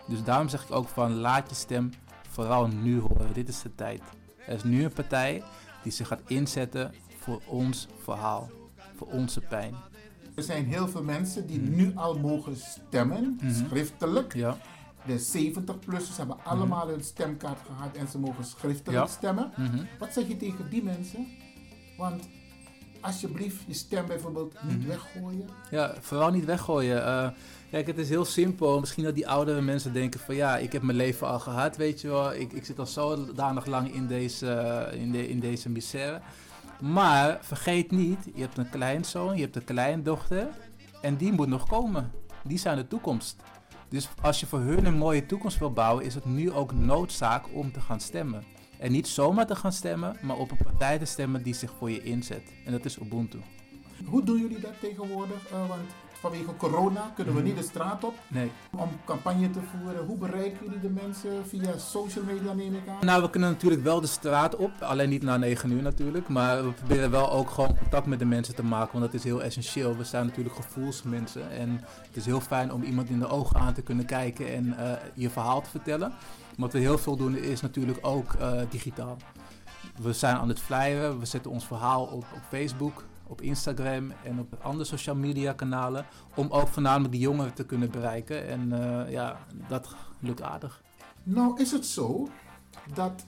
Dus 0.08 0.24
daarom 0.24 0.50
zeg 0.50 0.64
ik 0.64 0.72
ook 0.72 0.88
van 0.88 1.14
laat 1.14 1.50
je 1.50 1.56
stem 1.56 1.92
vooral 2.30 2.68
nu 2.68 3.00
horen. 3.00 3.34
Dit 3.34 3.50
is 3.50 3.62
de 3.62 3.76
tijd. 3.76 4.02
Er 4.48 4.54
is 4.56 4.64
nu 4.64 4.84
een 4.84 4.94
partij 4.94 5.44
die 5.84 5.92
zich 5.92 6.08
gaat 6.08 6.22
inzetten 6.28 6.94
voor 7.18 7.42
ons 7.48 7.88
verhaal, 8.04 8.50
voor 8.96 9.08
onze 9.08 9.42
pijn. 9.42 9.76
Er 10.36 10.44
zijn 10.44 10.66
heel 10.66 10.88
veel 10.88 11.04
mensen 11.04 11.48
die 11.48 11.60
nu 11.60 11.92
al 11.96 12.20
mogen 12.20 12.56
stemmen, 12.56 13.38
Mhm. 13.42 13.66
schriftelijk. 13.68 14.34
Ja. 14.34 14.58
De 15.06 15.20
70-plussers 15.20 16.18
hebben 16.18 16.38
allemaal 16.44 16.88
hun 16.88 17.04
stemkaart 17.04 17.60
gehad 17.66 17.96
en 17.96 18.08
ze 18.08 18.20
mogen 18.20 18.46
schriftelijk 18.46 18.98
Ja. 19.06 19.08
stemmen. 19.08 19.52
Mhm. 19.58 19.84
Wat 20.00 20.14
zeg 20.14 20.28
je 20.28 20.38
tegen 20.38 20.70
die 20.70 20.84
mensen? 20.84 21.28
Want 21.98 22.28
alsjeblieft 23.04 23.58
je 23.68 23.74
stem 23.74 24.08
bijvoorbeeld 24.08 24.56
niet 24.68 24.78
Mhm. 24.80 24.88
weggooien. 24.88 25.50
Ja, 25.72 25.94
vooral 26.00 26.32
niet 26.32 26.46
weggooien. 26.46 27.06
Eh, 27.06 27.30
kijk, 27.72 27.88
het 27.88 27.98
is 27.98 28.10
heel 28.10 28.26
simpel. 28.26 28.80
Misschien 28.80 29.04
dat 29.04 29.16
die 29.16 29.28
oudere 29.28 29.62
mensen 29.62 29.94
denken 29.94 30.20
van 30.20 30.36
ja, 30.36 30.58
ik 30.58 30.72
heb 30.72 30.82
mijn 30.82 30.98
leven 30.98 31.28
al 31.28 31.40
gehad, 31.40 31.78
weet 31.78 32.02
je 32.02 32.08
wel. 32.08 32.34
Ik, 32.34 32.54
ik 32.54 32.66
zit 32.66 32.80
al 32.80 32.86
zodanig 32.86 33.66
lang 33.66 33.94
in 33.94 34.08
deze, 34.08 34.90
in, 34.94 35.12
de, 35.12 35.30
in 35.30 35.40
deze 35.40 35.70
misère. 35.70 36.22
Maar 36.82 37.38
vergeet 37.42 37.92
niet, 37.92 38.18
je 38.36 38.42
hebt 38.42 38.58
een 38.58 38.70
kleinzoon, 38.70 39.36
je 39.36 39.42
hebt 39.42 39.56
een 39.56 39.64
kleindochter 39.64 40.48
en 41.02 41.16
die 41.16 41.32
moet 41.32 41.48
nog 41.48 41.68
komen. 41.68 42.12
Die 42.44 42.58
zijn 42.58 42.78
de 42.78 42.88
toekomst. 42.88 43.36
Dus 43.90 44.10
als 44.22 44.40
je 44.40 44.46
voor 44.46 44.60
hun 44.60 44.86
een 44.86 44.98
mooie 44.98 45.26
toekomst 45.26 45.60
wil 45.60 45.72
bouwen, 45.74 46.06
is 46.06 46.16
het 46.16 46.26
nu 46.26 46.52
ook 46.52 46.74
noodzaak 46.74 47.46
om 47.54 47.72
te 47.72 47.80
gaan 47.82 48.00
stemmen. 48.00 48.44
En 48.80 48.92
niet 48.92 49.08
zomaar 49.08 49.48
te 49.48 49.56
gaan 49.56 49.74
stemmen, 49.74 50.16
maar 50.22 50.38
op 50.38 50.52
een 50.52 50.58
partij 50.64 51.00
te 51.00 51.06
stemmen 51.06 51.44
die 51.44 51.54
zich 51.54 51.72
voor 51.78 51.92
je 51.92 52.04
inzet. 52.04 52.42
En 52.66 52.72
dat 52.72 52.86
is 52.86 52.98
Ubuntu. 53.00 53.38
Hoe 54.06 54.24
doen 54.24 54.40
jullie 54.40 54.60
dat 54.60 54.80
tegenwoordig? 54.80 55.48
Eh, 55.52 55.68
want 55.68 55.82
vanwege 56.12 56.56
corona 56.58 57.12
kunnen 57.16 57.34
we 57.34 57.40
Mhm. 57.40 57.50
niet 57.50 57.58
de 57.58 57.64
straat 57.64 58.04
op 58.04 58.14
Nee. 58.28 58.52
om 58.78 58.90
campagne 59.06 59.50
te 59.50 59.60
voeren. 59.72 60.06
Hoe 60.06 60.18
bereiken 60.18 60.58
jullie 60.66 60.80
de 60.80 60.90
mensen? 60.90 61.48
Via 61.48 61.78
social 61.78 62.24
media 62.24 62.54
neem 62.54 62.76
ik 62.76 62.88
aan. 62.88 63.06
Nou, 63.06 63.22
we 63.22 63.30
kunnen 63.30 63.50
natuurlijk 63.50 63.84
wel 63.84 64.02
de 64.02 64.08
straat 64.08 64.56
op. 64.56 64.72
Alleen 64.82 65.10
niet 65.10 65.22
na 65.24 65.38
9 65.38 65.72
uur 65.72 65.82
natuurlijk. 65.82 66.28
Maar 66.28 66.64
we 66.66 66.72
proberen 66.72 67.12
wel 67.12 67.32
ook 67.32 67.50
gewoon 67.50 67.78
contact 67.78 68.06
met 68.06 68.20
de 68.20 68.26
mensen 68.26 68.56
te 68.56 68.64
maken. 68.64 68.92
Want 69.00 69.06
dat 69.06 69.14
is 69.14 69.24
heel 69.24 69.44
essentieel. 69.44 69.98
We 69.98 70.04
zijn 70.04 70.26
natuurlijk 70.26 70.56
gevoelsmensen. 70.56 71.52
En 71.52 71.70
het 72.08 72.16
is 72.18 72.26
heel 72.26 72.42
fijn 72.42 72.74
om 72.74 72.84
iemand 72.84 73.10
in 73.10 73.20
de 73.20 73.28
ogen 73.30 73.60
aan 73.60 73.74
te 73.74 73.82
kunnen 73.82 74.06
kijken 74.06 74.54
en 74.54 74.78
eh, 74.78 74.92
je 75.14 75.30
verhaal 75.30 75.62
te 75.62 75.70
vertellen. 75.70 76.14
Maar 76.58 76.66
wat 76.66 76.74
we 76.74 76.80
heel 76.80 76.98
veel 76.98 77.16
doen 77.18 77.36
is 77.38 77.62
natuurlijk 77.62 77.98
ook 78.02 78.34
eh, 78.34 78.62
digitaal. 78.70 79.18
We 80.02 80.14
zijn 80.14 80.36
aan 80.36 80.50
het 80.50 80.60
flyeren. 80.60 81.20
We 81.20 81.26
zetten 81.26 81.52
ons 81.52 81.66
verhaal 81.66 82.04
op, 82.06 82.14
op 82.36 82.42
Facebook, 82.50 83.04
op 83.28 83.42
Instagram 83.42 84.12
en 84.24 84.40
op 84.40 84.58
andere 84.62 84.84
social 84.86 85.16
media 85.16 85.54
kanalen. 85.54 86.06
Om 86.36 86.48
ook 86.52 86.68
voornamelijk 86.68 87.12
die 87.12 87.22
jongeren 87.22 87.54
te 87.54 87.66
kunnen 87.66 87.92
bereiken. 87.92 88.48
En 88.48 88.72
eh, 89.06 89.12
ja, 89.12 89.40
dat 89.68 89.96
lukt 90.20 90.42
aardig. 90.42 90.82
Nou 91.24 91.62
is 91.62 91.72
het 91.72 91.86
zo 91.86 92.28
dat 92.94 93.26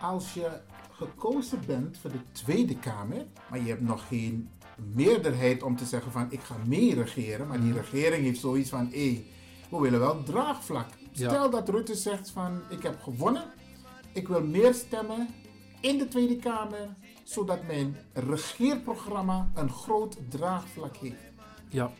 als 0.00 0.34
je 0.34 0.48
gekozen 0.92 1.58
bent 1.66 1.98
voor 1.98 2.10
de 2.10 2.20
Tweede 2.32 2.76
Kamer, 2.76 3.26
maar 3.50 3.58
je 3.60 3.68
hebt 3.68 3.80
nog 3.80 4.08
geen 4.08 4.48
meerderheid 4.94 5.62
om 5.62 5.76
te 5.76 5.84
zeggen 5.84 6.12
van 6.12 6.26
ik 6.30 6.40
ga 6.40 6.54
mee 6.66 6.94
regeren, 6.94 7.46
maar 7.46 7.60
die 7.60 7.70
Mhm. 7.72 7.78
regering 7.78 8.24
heeft 8.24 8.40
zoiets 8.40 8.70
van 8.70 8.88
hé, 8.92 9.24
we 9.70 9.78
willen 9.80 10.00
wel 10.00 10.22
draagvlak. 10.22 10.86
Ja. 11.12 11.28
Stel 11.28 11.50
dat 11.50 11.68
Rutte 11.68 11.94
zegt 11.94 12.30
van 12.30 12.60
ik 12.68 12.82
heb 12.82 13.02
gewonnen, 13.02 13.44
ik 14.12 14.28
wil 14.28 14.42
meer 14.44 14.74
stemmen 14.74 15.28
in 15.80 15.98
de 15.98 16.08
Tweede 16.08 16.36
Kamer, 16.36 16.88
zodat 17.24 17.66
mijn 17.66 17.96
regeerprogramma 18.12 19.50
een 19.54 19.70
groot 19.70 20.16
draagvlak 20.28 20.96
heeft. 20.96 21.22
Ja. 21.68 21.90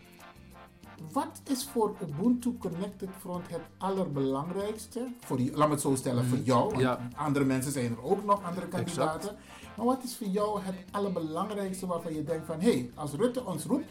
Wat 1.13 1.41
is 1.49 1.65
voor 1.73 1.97
Ubuntu 2.03 2.57
Connected 2.59 3.09
Front 3.21 3.49
het 3.49 3.61
allerbelangrijkste? 3.79 5.09
Voor 5.21 5.37
die, 5.37 5.53
laat 5.57 5.67
me 5.69 5.73
het 5.73 5.83
zo 5.83 5.95
stellen, 5.95 6.25
voor 6.25 6.39
jou. 6.39 6.61
Want 6.63 6.73
Mhm. 6.73 6.81
Ja. 6.83 7.09
andere 7.17 7.45
mensen 7.45 7.73
zijn 7.73 7.91
er 7.91 8.03
ook 8.03 8.25
nog, 8.25 8.43
andere 8.45 8.69
kandidaten. 8.69 9.37
Maar 9.77 9.87
wat 9.87 10.03
is 10.03 10.17
voor 10.17 10.27
jou 10.27 10.61
het 10.63 10.75
allerbelangrijkste 10.91 11.87
waarvan 11.87 12.15
je 12.15 12.25
denkt 12.25 12.47
van... 12.47 12.61
hé, 12.61 12.71
hey, 12.73 12.91
als 12.95 13.13
Rutte 13.13 13.45
ons 13.45 13.65
roept, 13.65 13.91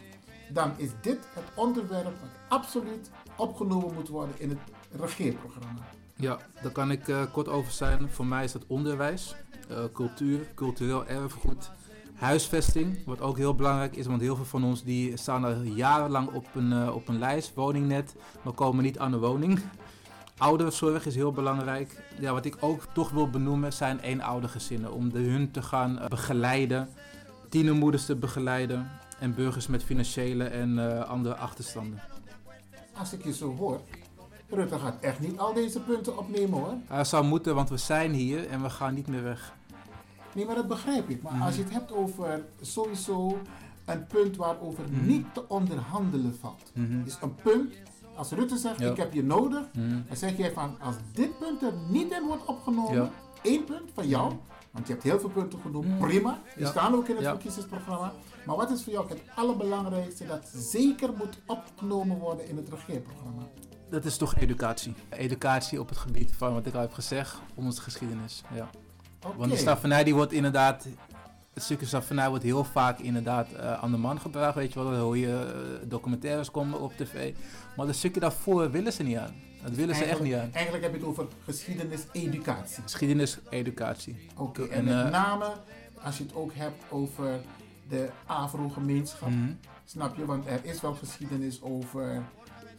dan 0.52 0.72
is 0.76 0.90
dit 1.02 1.18
het 1.34 1.44
onderwerp 1.54 2.04
wat 2.20 2.30
absoluut 2.48 3.10
opgenomen 3.40 3.94
moet 3.94 4.08
worden 4.08 4.34
in 4.38 4.48
het 4.48 4.58
regeerprogramma. 5.00 5.82
Ja, 6.20 6.38
daar 6.62 6.72
kan 6.72 6.90
ik 6.90 7.08
eh, 7.08 7.22
kort 7.32 7.48
over 7.48 7.72
zijn. 7.72 8.10
Voor 8.10 8.26
mij 8.26 8.44
is 8.44 8.52
dat 8.52 8.66
onderwijs, 8.66 9.34
eh, 9.68 9.76
cultuur, 9.92 10.46
cultureel 10.54 11.06
erfgoed, 11.06 11.70
huisvesting, 12.14 13.04
wat 13.04 13.20
ook 13.20 13.36
heel 13.36 13.54
belangrijk 13.54 13.96
is, 13.96 14.06
want 14.06 14.20
heel 14.20 14.36
veel 14.36 14.44
van 14.44 14.64
ons 14.64 14.84
die 14.84 15.16
staan 15.16 15.44
al 15.44 15.62
jarenlang 15.62 16.32
op 16.32 16.46
een, 16.54 16.72
eh, 16.72 16.94
op 16.94 17.08
een 17.08 17.18
lijst, 17.18 17.54
woningnet, 17.54 18.14
maar 18.42 18.52
komen 18.52 18.84
niet 18.84 18.98
aan 18.98 19.12
een 19.12 19.20
woning. 19.20 19.60
Ouderenzorg 20.38 21.06
is 21.06 21.14
heel 21.14 21.32
belangrijk. 21.32 22.02
Ja, 22.18 22.32
wat 22.32 22.44
ik 22.44 22.56
ook 22.60 22.86
toch 22.92 23.10
wil 23.10 23.30
benoemen 23.30 23.72
zijn 23.72 24.00
eenoudergezinnen, 24.00 24.92
om 24.92 25.12
de 25.12 25.18
hun 25.18 25.50
te 25.50 25.62
gaan 25.62 26.00
begeleiden, 26.08 26.88
tienermoeders 27.48 28.06
te 28.06 28.16
begeleiden 28.16 28.90
en 29.18 29.34
burgers 29.34 29.66
met 29.66 29.84
financiële 29.84 30.44
en 30.44 31.06
andere 31.06 31.34
achterstanden. 31.34 32.00
Als 33.00 33.12
ik 33.12 33.24
je 33.24 33.32
zo 33.34 33.56
hoor, 33.56 33.80
Rutte 34.48 34.78
gaat 34.78 34.96
echt 35.00 35.20
niet 35.20 35.38
al 35.38 35.52
deze 35.54 35.80
punten 35.80 36.18
opnemen 36.18 36.58
hoor. 36.58 36.74
Hij 36.86 37.04
zou 37.04 37.24
moeten, 37.24 37.54
want 37.54 37.68
we 37.68 37.76
zijn 37.76 38.12
hier 38.12 38.48
en 38.48 38.62
we 38.62 38.70
gaan 38.70 38.94
niet 38.94 39.06
meer 39.06 39.22
weg. 39.22 39.54
Nee, 40.34 40.46
maar 40.46 40.54
dat 40.54 40.68
begrijp 40.68 41.08
ik. 41.08 41.22
Maar 41.22 41.32
Mhm. 41.32 41.42
als 41.42 41.56
je 41.56 41.62
het 41.62 41.72
hebt 41.72 41.92
over 41.92 42.44
sowieso 42.60 43.38
een 43.84 44.06
punt 44.06 44.36
waarover 44.36 44.84
Mhm. 44.90 45.06
niet 45.06 45.26
te 45.34 45.48
onderhandelen 45.48 46.36
valt. 46.40 46.70
Mhm. 46.74 47.00
is 47.04 47.18
een 47.22 47.34
punt, 47.34 47.74
als 48.16 48.30
Rutte 48.30 48.56
zegt 48.56 48.78
Ja. 48.78 48.90
ik 48.90 48.96
heb 48.96 49.12
je 49.12 49.22
nodig, 49.24 49.62
Mhm. 49.72 49.88
dan 50.08 50.16
zeg 50.16 50.36
jij 50.36 50.52
van 50.52 50.76
als 50.80 50.94
dit 51.12 51.38
punt 51.38 51.62
er 51.62 51.72
niet 51.88 52.12
in 52.12 52.22
wordt 52.26 52.44
opgenomen, 52.44 52.94
Ja. 52.94 53.10
één 53.42 53.64
punt 53.64 53.90
van 53.94 54.08
jou, 54.08 54.32
want 54.70 54.86
je 54.86 54.92
hebt 54.92 55.04
heel 55.04 55.20
veel 55.20 55.30
punten 55.30 55.58
genoemd, 55.60 55.98
prima, 55.98 56.38
die 56.56 56.64
Ja. 56.64 56.70
staan 56.70 56.94
ook 56.94 57.08
in 57.08 57.16
het 57.16 57.24
verkiezingsprogramma. 57.24 58.12
Maar 58.46 58.56
wat 58.56 58.70
is 58.70 58.82
voor 58.82 58.92
jou 58.92 59.08
het 59.08 59.20
allerbelangrijkste 59.34 60.26
dat 60.26 60.50
zeker 60.54 61.10
moet 61.12 61.38
opgenomen 61.46 62.18
worden 62.18 62.48
in 62.48 62.56
het 62.56 62.68
regeerprogramma? 62.68 63.42
Dat 63.90 64.04
is 64.04 64.16
toch 64.16 64.36
educatie. 64.36 64.94
Educatie 65.08 65.80
op 65.80 65.88
het 65.88 65.98
gebied 65.98 66.32
van 66.36 66.52
wat 66.52 66.66
ik 66.66 66.74
al 66.74 66.80
heb 66.80 66.92
gezegd, 66.92 67.38
onze 67.54 67.80
geschiedenis. 67.80 68.42
Ja. 68.54 68.70
Want 69.36 69.50
de 69.50 69.56
slavernij 69.56 70.04
die 70.04 70.14
wordt 70.14 70.32
inderdaad, 70.32 70.86
het 71.54 71.62
stukje 71.62 71.86
slavernij 71.86 72.28
wordt 72.28 72.44
heel 72.44 72.64
vaak 72.64 72.98
inderdaad 72.98 73.52
eh, 73.52 73.72
aan 73.72 73.90
de 73.90 73.96
man 73.96 74.20
gebracht. 74.20 74.54
Weet 74.54 74.72
je 74.72 74.78
wel, 74.78 74.90
dan 74.90 75.00
hoor 75.00 75.16
je 75.16 75.78
eh, 75.82 75.88
documentaires 75.88 76.50
komen 76.50 76.80
op 76.80 76.92
tv. 76.96 77.34
Maar 77.76 77.86
dat 77.86 77.94
stukje 77.94 78.20
daarvoor 78.20 78.70
willen 78.70 78.92
ze 78.92 79.02
niet 79.02 79.16
aan. 79.16 79.34
Dat 79.62 79.74
willen 79.74 79.94
ze 79.94 80.04
echt 80.04 80.20
niet 80.20 80.34
aan. 80.34 80.50
Eigenlijk 80.52 80.84
heb 80.84 80.92
je 80.92 80.98
het 80.98 81.08
over 81.08 81.26
geschiedenis-educatie. 81.44 82.82
Geschiedenis, 82.82 83.38
educatie. 83.48 84.28
Oké, 84.36 84.62
en, 84.62 84.70
En, 84.70 84.84
met 84.84 85.04
eh, 85.04 85.10
name 85.10 85.52
als 86.02 86.18
je 86.18 86.22
het 86.22 86.34
ook 86.34 86.54
hebt 86.54 86.82
over 86.88 87.40
de 87.90 88.08
Afro-gemeenschap, 88.26 89.28
Mhm. 89.30 89.52
snap 89.84 90.16
je? 90.16 90.24
Want 90.24 90.46
er 90.46 90.60
is 90.62 90.80
wel 90.80 90.94
geschiedenis 90.94 91.62
over 91.62 92.22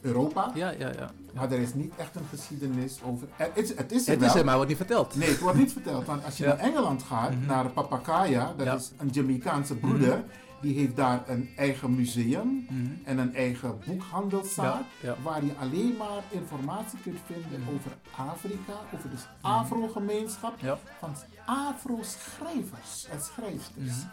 Europa, 0.02 0.52
Ja, 0.54 0.70
ja, 0.70 0.92
ja. 0.98 1.10
maar 1.34 1.52
er 1.52 1.60
is 1.60 1.74
niet 1.74 1.94
echt 1.98 2.16
een 2.16 2.26
geschiedenis 2.30 3.00
over... 3.04 3.28
Er 3.38 3.50
is, 3.54 3.70
het 3.78 3.92
is 3.92 4.08
er 4.08 4.14
Het 4.14 4.22
is 4.22 4.36
er, 4.36 4.46
maar 4.46 4.54
wordt 4.56 4.70
niet 4.70 4.78
verteld. 4.78 5.16
Nee, 5.16 5.30
het 5.30 5.40
wordt 5.40 5.58
niet 5.58 5.72
verteld. 5.72 6.06
Want 6.06 6.26
als 6.26 6.38
je 6.38 6.44
Ja. 6.48 6.50
naar 6.50 6.60
Engeland 6.60 7.04
gaat, 7.04 7.32
Mhm. 7.36 7.46
naar 7.46 7.70
Papakaya, 7.70 8.54
dat 8.58 8.66
Ja. 8.66 8.74
is 8.76 8.92
een 8.98 9.08
Jamaicaanse 9.10 9.76
broeder, 9.76 10.18
Mhm. 10.18 10.28
die 10.62 10.76
heeft 10.80 10.96
daar 10.96 11.24
een 11.30 11.50
eigen 11.56 11.96
museum 11.96 12.66
Mhm. 12.70 12.86
en 13.04 13.18
een 13.18 13.36
eigen 13.36 13.80
boekhandelszaak, 13.86 14.82
Ja, 15.02 15.16
waar 15.24 15.46
je 15.46 15.52
alleen 15.60 15.96
maar 15.98 16.24
informatie 16.30 17.00
kunt 17.04 17.20
vinden 17.26 17.62
over 17.76 17.92
Afrika, 18.16 18.74
over 18.94 19.10
de 19.10 19.16
Afro-gemeenschap, 19.42 20.54
van 21.00 21.16
Afro-schrijvers 21.46 23.08
en 23.12 23.22
schrijfsters. 23.22 24.06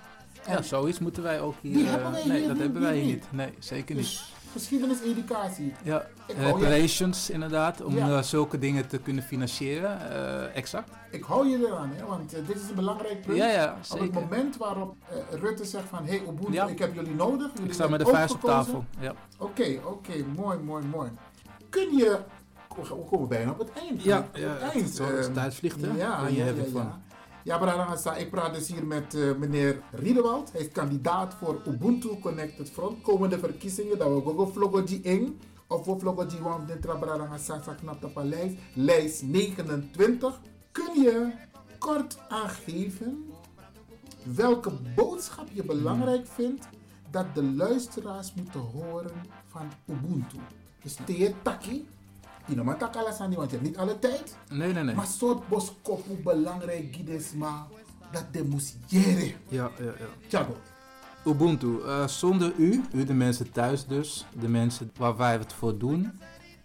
En 0.45 0.53
Ja, 0.53 0.62
zoiets 0.62 0.99
moeten 0.99 1.22
wij 1.22 1.41
ook 1.41 1.55
hier. 1.61 1.72
Die 1.72 1.84
eh, 1.84 1.91
hebben 1.91 2.12
wij 2.12 2.24
nee, 2.24 2.39
hier 2.39 2.47
dat 2.47 2.53
niet- 2.57 2.62
hebben 2.62 2.82
wij 2.82 2.95
hier 2.97 3.05
niet. 3.05 3.14
niet. 3.14 3.32
Nee, 3.32 3.53
zeker 3.59 3.95
niet. 3.95 4.05
Dus 4.05 4.32
geschiedenis-educatie. 4.53 5.74
Ja, 5.82 6.07
Ik 6.26 6.36
hou 6.36 6.59
je- 6.61 6.66
reparations 6.66 7.30
inderdaad, 7.30 7.82
om 7.82 7.97
Ja. 7.97 8.09
eh, 8.09 8.22
zulke 8.22 8.59
dingen 8.59 8.86
te 8.89 8.99
kunnen 8.99 9.22
financieren. 9.24 10.11
eh, 10.11 10.57
exact. 10.57 10.91
Ik 11.11 11.22
hou 11.24 11.49
je 11.49 11.66
eraan, 11.66 11.91
hè, 11.95 12.05
want 12.05 12.34
eh, 12.34 12.41
dit 12.47 12.57
is 12.57 12.68
een 12.68 12.74
belangrijk 12.74 13.22
punt. 13.22 13.36
Ja, 13.39 13.47
ja, 13.47 13.76
Op 13.93 13.99
het 14.01 14.12
moment 14.12 14.57
waarop 14.57 14.95
eh, 15.09 15.39
Rutte 15.41 15.64
zegt 15.64 15.84
van, 15.89 16.05
hé 16.05 16.11
hey, 16.16 16.20
Ubuntu, 16.28 16.53
Ja. 16.53 16.66
ik 16.66 16.78
heb 16.78 16.95
jullie 16.95 17.14
nodig. 17.14 17.51
Jullie 17.55 17.68
Ik 17.68 17.72
sta 17.74 17.89
met 17.89 18.01
de 18.01 18.07
vuist 18.07 18.34
op 18.34 18.41
tafel. 18.41 18.84
Ja. 19.01 19.12
Oké, 19.39 19.78
oké, 19.84 20.12
mooi, 20.36 20.59
mooi, 20.59 20.84
mooi. 20.86 21.11
Kun 21.68 21.97
je, 21.97 22.18
we 22.76 23.05
komen 23.11 23.28
bijna 23.28 23.51
op 23.51 23.59
het 23.59 23.70
eind. 23.72 24.03
Ja, 24.03 24.16
het 24.32 24.41
ja, 24.43 24.49
het 24.49 24.61
eind. 24.74 24.91
zo- 24.91 25.05
het 25.05 25.18
is 25.18 25.26
eh, 25.26 25.32
tijd 25.32 25.55
vliegt, 25.55 25.80
hè? 25.80 25.86
Ja, 25.86 26.26
je 26.28 26.36
ja, 26.36 26.45
happy 26.45 26.61
ja, 26.61 26.66
van. 26.72 26.93
Ja. 27.49 27.59
Brarangasa, 27.59 28.16
ik 28.16 28.30
praat 28.30 28.55
dus 28.55 28.68
hier 28.68 28.86
met 28.86 29.14
eh, 29.14 29.34
meneer 29.34 29.82
Riedewald. 29.92 30.53
Hij 30.53 30.61
is 30.61 30.68
kandidaat 30.72 31.34
voor 31.34 31.62
Ubuntu 31.66 32.18
Connected 32.18 32.70
Front. 32.70 33.03
Komende 33.03 33.38
verkiezingen, 33.38 33.99
dat 33.99 34.09
we 34.09 34.20
gogo 34.20 34.46
vlogo 34.46 34.84
die 34.84 35.01
in. 35.03 35.40
Of 35.66 35.84
we 35.84 36.26
die 36.26 36.40
want 36.40 36.68
dit 36.68 36.80
Brarangasa 36.80 37.62
sa 37.62 37.74
knap 37.74 38.05
op 38.05 38.20
lijst. 38.22 38.57
Lijst 38.74 39.22
29. 39.22 40.40
Kun 40.72 41.03
je 41.03 41.32
kort 41.78 42.18
aangeven 42.28 43.26
welke 44.34 44.70
boodschap 44.94 45.49
je 45.53 45.64
belangrijk 45.64 46.26
vindt 46.26 46.68
dat 47.11 47.34
de 47.34 47.42
luisteraars 47.42 48.34
moeten 48.34 48.61
horen 48.61 49.22
van 49.46 49.68
Ubuntu? 49.86 50.36
Dus 50.82 50.96
teer 51.05 51.34
taki. 52.49 52.61
Ino 52.61 52.76
takala 52.76 53.16
want 53.18 53.51
je 53.51 53.57
hebt 53.57 53.62
niet 53.62 53.76
alle 53.76 53.99
tijd. 53.99 54.36
Nee, 54.51 54.72
nee, 54.72 54.82
nee. 54.82 54.94
Maar 54.94 55.07
soort 55.07 55.49
boskop 55.49 56.07
hoe 56.07 56.16
belangrijk 56.16 56.94
gides 56.96 57.32
maar 57.32 57.66
dat 58.11 58.24
de 58.32 58.44
moest 58.44 58.76
jere. 58.86 59.34
Ja, 59.49 59.70
ja, 59.78 59.84
ja. 59.84 60.28
Tjago. 60.28 60.57
Ubuntu, 61.24 61.80
eh, 61.82 62.07
zonder 62.07 62.53
u, 62.57 62.84
u 62.92 63.05
de 63.05 63.14
mensen 63.14 63.53
thuis 63.53 63.86
dus, 63.86 64.26
de 64.40 64.49
mensen 64.49 64.90
waar 64.96 65.16
wij 65.16 65.32
het 65.32 65.53
voor 65.53 65.78
doen, 65.78 66.12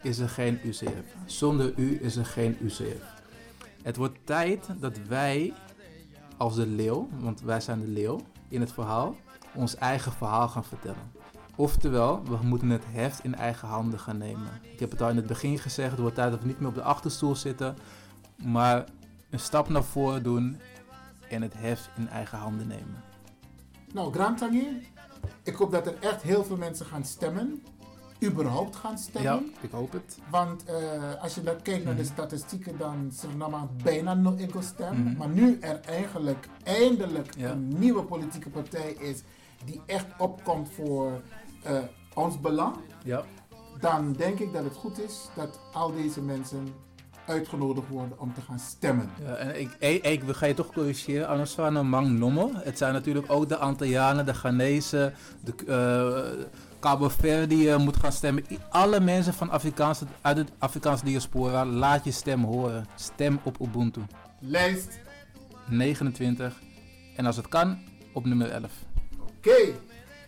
is 0.02 0.20
er 0.20 0.30
geen 0.30 0.60
UCF. 0.64 1.16
Zonder 1.26 1.74
u 1.76 2.00
is 2.02 2.16
er 2.16 2.26
geen 2.26 2.58
UCF. 2.62 3.04
Het 3.82 3.96
wordt 3.96 4.18
tijd 4.24 4.68
dat 4.80 4.98
wij 5.08 5.54
als 6.38 6.56
de 6.56 6.68
leeuw, 6.68 7.10
want 7.20 7.42
wij 7.42 7.62
zijn 7.62 7.80
de 7.80 7.88
leeuw 7.88 8.20
in 8.48 8.60
het 8.60 8.72
verhaal, 8.72 9.16
ons 9.56 9.76
eigen 9.76 10.12
verhaal 10.12 10.48
gaan 10.48 10.64
vertellen. 10.64 11.12
Oftewel, 11.56 12.24
we 12.24 12.38
moeten 12.44 12.70
het 12.70 12.84
heft 12.88 13.24
in 13.24 13.36
eigen 13.36 13.68
handen 13.68 14.00
gaan 14.00 14.18
nemen. 14.18 14.48
Ik 14.62 14.80
heb 14.80 14.92
het 14.92 15.02
al 15.02 15.10
in 15.10 15.16
het 15.16 15.28
begin 15.28 15.60
gezegd, 15.60 15.92
het 15.92 16.00
wordt 16.00 16.16
tijd 16.16 16.32
dat 16.32 16.42
we 16.42 16.48
niet 16.48 16.60
meer 16.60 16.70
op 16.70 16.76
de 16.76 16.82
achterstoel 16.84 17.36
zitten, 17.36 17.76
maar 18.44 18.86
een 19.30 19.40
stap 19.40 19.70
naar 19.70 19.84
voren 19.84 20.24
doen 20.24 20.58
en 21.30 21.42
het 21.42 21.54
heft 21.58 21.90
in 21.98 22.08
eigen 22.10 22.38
handen 22.38 22.68
nemen. 22.68 23.04
Nou, 23.94 24.14
Grantangi, 24.14 24.88
ik 25.44 25.56
hoop 25.56 25.72
dat 25.72 25.88
er 25.88 25.96
echt 26.00 26.22
heel 26.22 26.44
veel 26.44 26.58
mensen 26.58 26.86
gaan 26.86 27.06
stemmen. 27.06 27.64
Überhaupt 28.24 28.76
gaan 28.76 28.98
stemmen. 28.98 29.32
Ja, 29.32 29.42
ik 29.62 29.72
hoop 29.72 29.92
het. 29.92 30.18
Want 30.30 30.64
eh, 30.66 30.76
als 31.22 31.36
je 31.36 31.44
dan 31.44 31.62
kijkt 31.62 31.86
naar 31.86 31.96
de 31.96 32.02
Mhm. 32.04 32.12
statistieken, 32.12 32.78
dan 32.78 33.12
er 33.32 33.38
maar 33.50 33.68
bijna 33.84 34.14
no 34.14 34.36
ego 34.36 34.62
stem. 34.62 35.04
Mhm. 35.04 35.18
Maar 35.18 35.30
nu 35.30 35.58
er 35.60 35.80
eigenlijk 35.80 36.48
eindelijk 36.64 37.34
Ja. 37.38 37.52
een 37.52 37.68
nieuwe 37.80 38.04
politieke 38.04 38.50
partij 38.50 38.92
is 38.92 39.22
die 39.66 39.82
echt 39.86 40.06
opkomt 40.18 40.70
voor 40.70 41.22
eh, 41.64 41.78
ons 42.14 42.40
belang. 42.40 42.76
Ja. 43.04 43.24
Dan 43.80 44.14
denk 44.14 44.40
ik 44.40 44.54
dat 44.54 44.64
het 44.64 44.76
goed 44.76 45.00
is 45.00 45.30
dat 45.36 45.60
al 45.74 45.94
deze 45.94 46.22
mensen 46.22 46.68
uitgenodigd 47.28 47.88
worden 47.88 48.20
om 48.20 48.34
te 48.34 48.42
gaan 48.42 48.60
stemmen. 48.60 49.10
Ja, 49.24 49.36
en 49.36 49.60
ik, 49.60 49.76
ik, 49.80 50.04
ik 50.04 50.24
ga 50.36 50.46
je 50.46 50.54
toch 50.54 50.74
corrigeren, 50.74 51.48
een 51.58 51.90
mang 51.90 52.10
nommel. 52.10 52.52
Het 52.54 52.78
zijn 52.78 52.94
natuurlijk 52.94 53.32
ook 53.32 53.50
de 53.50 53.58
Antillianen, 53.58 54.26
de 54.26 54.34
Ghanese, 54.34 55.14
de 55.44 55.54
eh 55.68 56.46
Cabo 56.84 57.10
Verde 57.10 57.72
eh, 57.72 57.78
moet 57.78 57.98
gaan 57.98 58.12
stemmen. 58.12 58.46
Alle 58.70 59.00
mensen 59.00 59.34
van 59.34 59.50
Afrikaanse, 59.50 60.06
uit 60.22 60.38
de 60.38 60.46
Afrikaanse 60.58 61.06
diaspora, 61.06 61.66
laat 61.66 62.04
je 62.04 62.12
stem 62.12 62.44
horen. 62.44 62.86
Stem 62.96 63.40
op 63.44 63.60
Ubuntu. 63.62 64.02
Lijst. 64.40 65.00
29. 65.70 66.62
En 67.16 67.26
als 67.26 67.36
het 67.36 67.48
kan, 67.48 67.78
op 68.14 68.26
nummer 68.26 68.50
11. 68.50 68.72
Oké, 69.46 69.74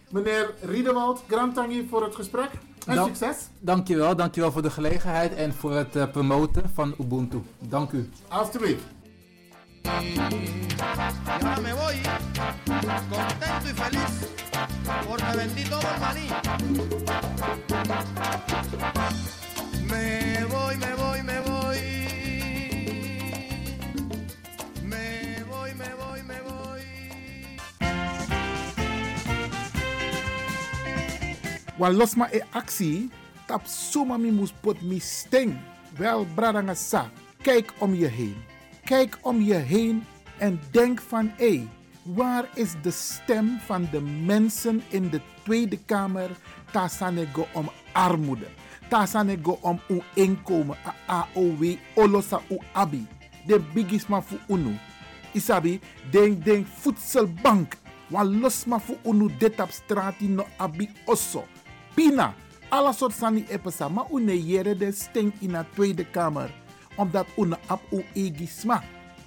meneer 0.10 0.54
Riedewald, 0.62 1.24
Grantangi 1.28 1.88
voor 1.90 2.04
het 2.04 2.16
gesprek. 2.16 2.50
En 2.86 2.96
Dank- 2.96 3.16
succes. 3.16 3.38
Dankjewel, 3.60 4.16
dankjewel 4.16 4.52
voor 4.52 4.62
de 4.62 4.70
gelegenheid 4.70 5.34
en 5.34 5.54
voor 5.54 5.72
het 5.72 5.96
eh, 5.96 6.12
promoten 6.12 6.70
van 6.74 6.96
Ubuntu. 7.00 7.42
Dank 7.60 7.92
u. 7.92 8.10
Alsjeblieft. 8.28 8.84
Y 9.84 9.90
ahora 11.28 11.60
me 11.62 11.74
voy 11.74 11.96
contento 13.10 13.68
y 13.70 13.74
feliz 13.82 14.14
porque 15.08 15.36
vendí 15.38 15.64
todo 15.70 15.88
el 15.94 16.00
maní. 16.00 16.28
Me 19.90 20.46
voy, 20.50 20.78
me 20.78 20.96
voy, 20.96 21.22
me 21.24 21.40
voy. 21.42 21.55
Wan 31.78 31.98
los 31.98 32.16
ma 32.16 32.30
e 32.32 32.40
actie, 32.52 33.10
tap 33.48 33.68
suma 33.68 34.18
mi 34.18 34.32
moes 34.32 34.54
pot 34.64 34.82
mi 34.82 35.00
sting. 35.00 35.58
Wel, 36.00 36.26
bradanga 36.36 36.76
sa, 36.76 37.10
kijk 37.44 37.74
om 37.80 37.96
je 37.96 38.08
heen. 38.08 38.36
Kijk 38.86 39.18
om 39.22 39.42
je 39.42 39.56
heen 39.56 40.06
en 40.38 40.60
denk 40.72 41.02
van, 41.02 41.32
hé, 41.36 41.68
waar 42.04 42.50
is 42.54 42.74
de 42.82 42.92
stem 42.92 43.60
van 43.66 43.88
de 43.92 44.02
mensen 44.02 44.84
in 44.88 45.10
de 45.10 45.22
Tweede 45.44 45.78
Kamer? 45.86 46.30
Tasanego 46.72 47.48
om 47.54 47.70
armoede. 47.92 48.48
Tasanego 48.88 49.58
om 49.62 49.80
uw 49.88 50.02
inkomen, 50.14 50.78
AOW, 51.06 51.76
olosa 51.96 52.42
u 52.50 52.58
abi. 52.74 53.08
De 53.46 53.60
bigisma 53.74 54.22
fu 54.22 54.36
unu. 54.48 54.78
Isabi, 55.32 55.80
denk, 56.12 56.46
denk, 56.46 56.68
voedselbank. 56.68 57.78
Wan 58.08 58.40
los 58.40 58.66
ma 58.66 58.80
fu 58.80 58.98
unu 59.04 59.30
dit 59.38 59.60
op 59.60 59.72
straat 59.72 60.20
no 60.20 60.46
abi 60.58 60.90
osso. 61.06 61.44
Pina, 61.96 62.34
alle 62.70 62.94
soort 62.94 63.16
sani 63.16 63.46
epesa, 63.50 63.88
maar 63.90 64.06
une 64.12 64.36
jere 64.36 64.76
de 64.76 64.92
stink 64.92 65.34
in 65.40 65.52
de 65.52 65.66
Tweede 65.74 66.06
Kamer. 66.06 66.52
Omdat 66.96 67.28
une 67.38 67.58
ap 67.68 67.82
u 67.92 68.04
egi 68.14 68.48
sma. 68.48 68.84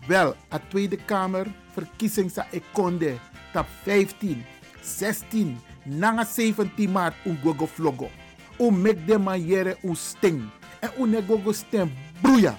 Wel, 0.07 0.35
a 0.53 0.59
Tweede 0.59 0.97
Kamer, 0.97 1.47
verkiezing 1.75 2.31
sa 2.31 2.47
ekonde, 2.53 3.19
tap 3.53 3.66
15, 3.85 4.45
16, 4.83 5.57
nanga 5.85 6.25
17 6.25 6.89
maart 6.89 7.14
un 7.25 7.39
gogo 7.43 7.66
vlogo. 7.66 8.11
U 8.59 8.71
mek 8.71 9.07
de 9.07 9.19
man 9.19 9.41
jere 9.41 9.77
u 9.83 9.95
sting. 9.95 10.43
En 10.81 10.91
une 10.99 11.23
gogo 11.23 11.53
stem 11.53 11.93
broeia. 12.21 12.59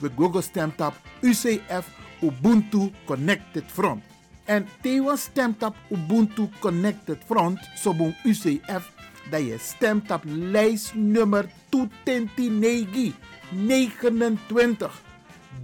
We 0.00 0.10
gogo 0.16 0.40
stem 0.40 0.72
tap 0.76 0.94
UCF 1.22 1.88
Ubuntu 2.20 2.90
Connected 3.06 3.64
Front. 3.72 4.02
En 4.46 4.66
Tewa 4.80 5.16
stemt 5.16 5.62
op 5.62 5.74
Ubuntu 5.90 6.48
Connected 6.60 7.18
Front, 7.26 7.58
sobon 7.74 8.14
UCF, 8.24 8.92
dat 9.30 9.40
je 9.40 9.56
stemt 9.58 10.10
op 10.10 10.22
lijst 10.24 10.94
nummer 10.94 11.48
229, 11.68 13.14
29. 13.50 15.02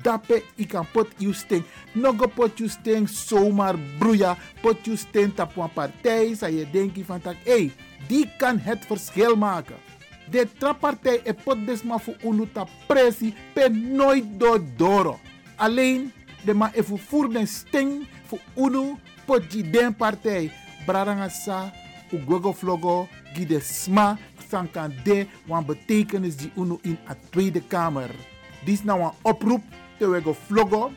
Dape 0.02 0.42
ik 0.54 0.68
kan 0.68 0.86
pot 0.92 1.08
you 1.16 1.32
sting. 1.32 1.64
Nogo 1.92 2.26
pot 2.26 2.58
you 2.58 2.68
sting 2.68 3.08
zomaar 3.08 3.78
broeia. 3.98 4.36
Pot 4.60 4.84
you 4.84 4.96
sting 4.96 5.40
op 5.40 5.56
een 5.56 5.72
partij. 5.72 6.34
Zou 6.34 6.52
je 6.52 6.70
denken 6.70 7.04
van 7.04 7.20
hey, 7.22 7.72
die 8.08 8.30
kan 8.36 8.58
het 8.58 8.86
verschil 8.86 9.36
maken. 9.36 9.76
De 10.30 10.48
trappartij 10.58 11.20
e 11.24 11.34
pot 11.34 11.66
desma 11.66 11.98
voor 11.98 12.16
unuta 12.24 12.66
pressie 12.86 13.34
pe 13.52 13.68
nooit 13.68 14.24
door 14.36 14.60
doro. 14.76 15.18
Alleen 15.56 16.12
de 16.44 16.54
ma 16.54 16.70
even 16.74 16.98
voor 16.98 17.32
den 17.32 17.46
sting 17.46 18.06
voor 18.26 18.40
unu 18.56 18.94
pot 19.24 19.50
die 19.50 19.70
den 19.70 19.94
partij. 19.94 20.52
Braranga 20.86 21.28
vlogo, 22.54 23.08
gide 23.34 23.60
sma, 23.60 24.18
sankan 24.50 24.92
de, 25.04 25.26
wan 25.46 25.64
betekenis 25.64 26.36
die 26.36 26.50
unu 26.56 26.78
in 26.84 26.98
a 27.08 27.14
Tweede 27.30 27.60
Kamer. 27.60 28.10
Dit 28.64 28.78
is 28.78 28.84
nou 28.84 29.00
een 29.00 29.12
oproep 29.22 29.62
te 29.98 30.08
wego 30.08 30.34
vlogo, 30.34 30.92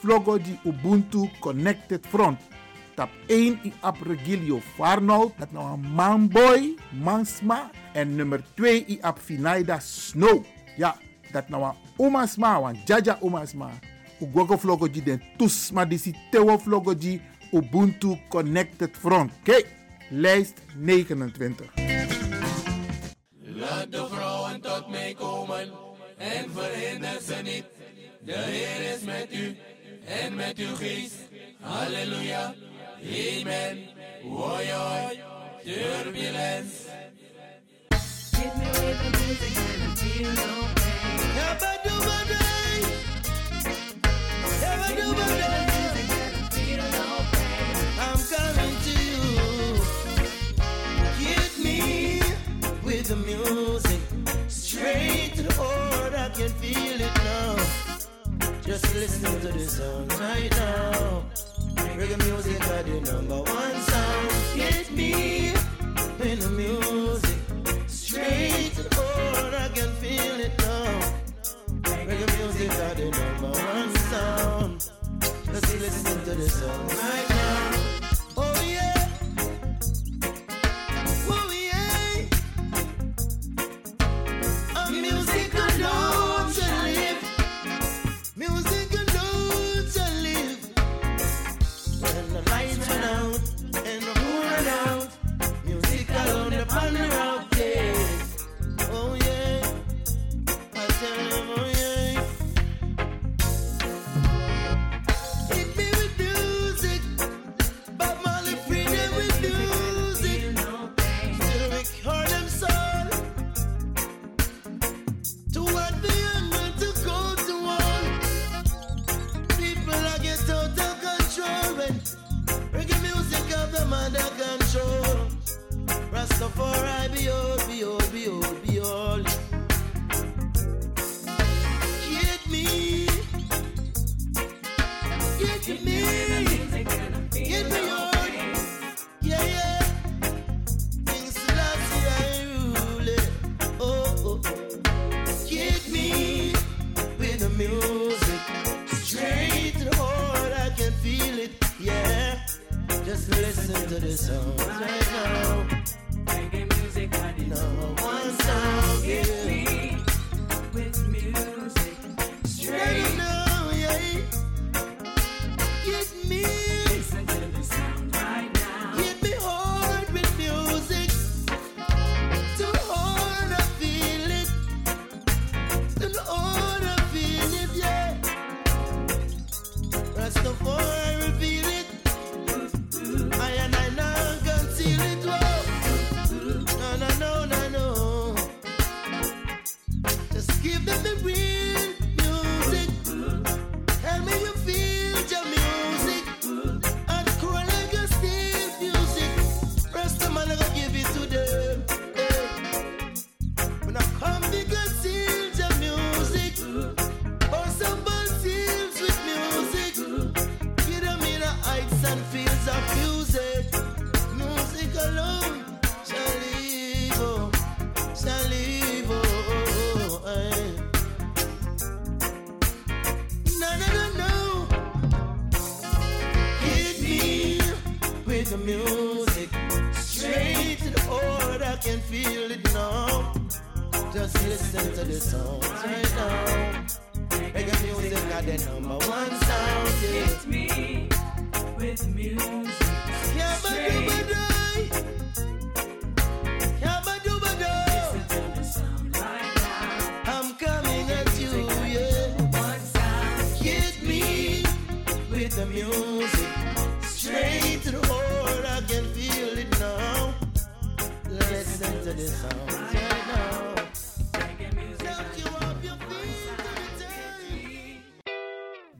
vlogo 0.00 0.38
die 0.38 0.58
Ubuntu 0.64 1.28
Connected 1.40 2.06
Front. 2.06 2.40
Tap 2.96 3.10
1 3.28 3.58
i 3.68 3.72
ap 3.84 3.98
Regilio 4.00 4.60
Farnold, 4.76 5.34
dat 5.38 5.52
nou 5.52 5.66
een 5.72 5.84
manboy, 5.94 6.74
mansma. 7.04 7.70
En 7.92 8.14
nummer 8.16 8.40
2 8.56 8.84
i 8.88 8.98
ap 9.04 9.18
Finaida 9.20 9.78
Snow. 9.80 10.44
Ja, 10.76 10.94
dat 11.32 11.48
nou 11.48 11.62
een 11.64 11.76
omasma, 11.96 12.60
wan 12.60 12.78
jaja 12.88 13.18
omasma. 13.20 13.70
Ugogo 14.20 14.56
vlogo 14.56 14.88
die 14.88 15.02
den 15.04 15.20
tusma 15.36 15.84
disi 15.84 16.14
tewo 16.32 16.56
vlogo 16.58 16.94
die 16.96 17.20
Ubuntu 17.52 18.16
Connected 18.28 18.96
Front. 18.96 19.32
Kijk, 19.44 19.68
lijst 20.10 20.62
29. 20.76 21.66
Laat 23.42 23.92
de 23.92 24.06
vrouwen 24.10 24.60
tot 24.60 24.88
mij 24.88 25.14
komen 25.14 25.70
en 26.16 26.50
verhinder 26.54 27.20
ze 27.26 27.34
niet. 27.42 27.64
De 28.20 28.32
Heer 28.32 28.94
is 28.94 29.00
met 29.02 29.26
u 29.32 29.56
en 30.04 30.34
met 30.34 30.58
uw 30.58 30.74
geest. 30.74 31.14
Halleluja, 31.60 32.54
amen. 33.02 33.78
Hoi 34.22 34.70
hoi, 34.70 35.20
turbulence. 35.64 36.84
And 38.38 38.62
I 39.82 39.94
feel 40.00 40.22
no 40.22 40.62
pain. 40.76 41.26
Yabba-dubba-day. 41.36 42.80
Yabba-dubba-day. 44.62 45.66
I'm 45.70 45.75
the 53.08 53.16
music, 53.16 54.00
straight 54.48 55.32
to 55.36 55.42
the 55.42 55.54
heart. 55.54 56.12
I 56.12 56.28
can 56.30 56.48
feel 56.58 57.00
it 57.00 57.14
now. 57.22 57.56
Just 58.62 58.92
listen 58.94 59.40
to 59.40 59.48
the 59.52 59.64
sound 59.64 60.12
right 60.18 60.50
now. 60.50 61.24
Reggae 61.96 62.18
music 62.26 62.60
are 62.68 62.82
the 62.82 63.00
number 63.12 63.42
one 63.42 63.80
sound. 63.82 64.30
Get 64.56 64.90
me 64.90 65.52
in 66.24 66.38
the 66.40 66.50
music, 66.50 67.38
straight 67.86 68.72
to 68.74 68.82
the 68.82 68.94
heart. 68.96 69.54
I 69.54 69.68
can 69.68 69.90
feel 70.02 70.40
it 70.40 70.58
now. 70.58 71.00
Reggae 71.82 72.28
music 72.38 72.70
are 72.72 72.94
the 72.94 73.10
number 73.10 73.52
one 73.56 73.94
sound. 74.10 74.90
Just 75.52 75.80
listen 75.80 76.24
to 76.24 76.34
the 76.34 76.48
sound 76.48 76.92
right 76.92 77.28
now. 77.28 77.95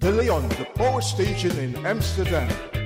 Hilly 0.06 0.28
on 0.28 0.48
the 0.50 0.64
power 0.76 1.00
station 1.00 1.58
in 1.58 1.84
Amsterdam. 1.84 2.85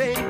say 0.00 0.29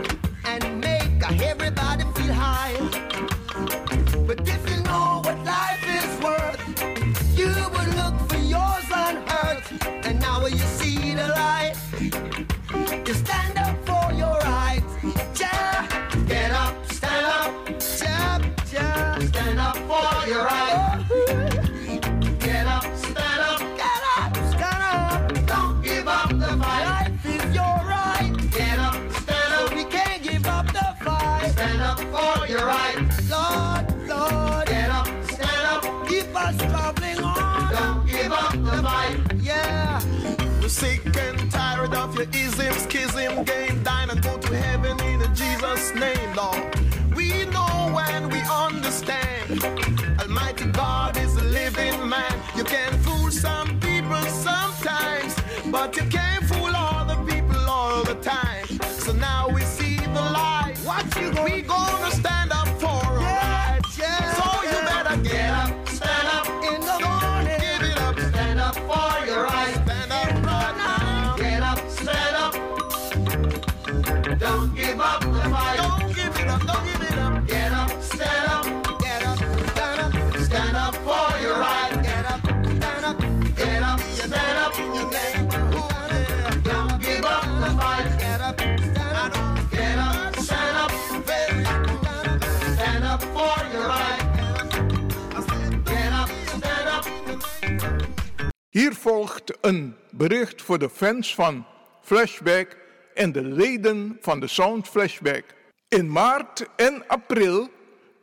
Hier 98.90 98.98
volgt 98.98 99.58
een 99.60 99.96
bericht 100.10 100.62
voor 100.62 100.78
de 100.78 100.90
fans 100.90 101.34
van 101.34 101.66
Flashback 102.02 102.76
en 103.14 103.32
de 103.32 103.42
leden 103.42 104.18
van 104.20 104.40
de 104.40 104.46
Sound 104.46 104.88
Flashback. 104.88 105.44
In 105.88 106.12
maart 106.12 106.66
en 106.76 107.04
april 107.06 107.68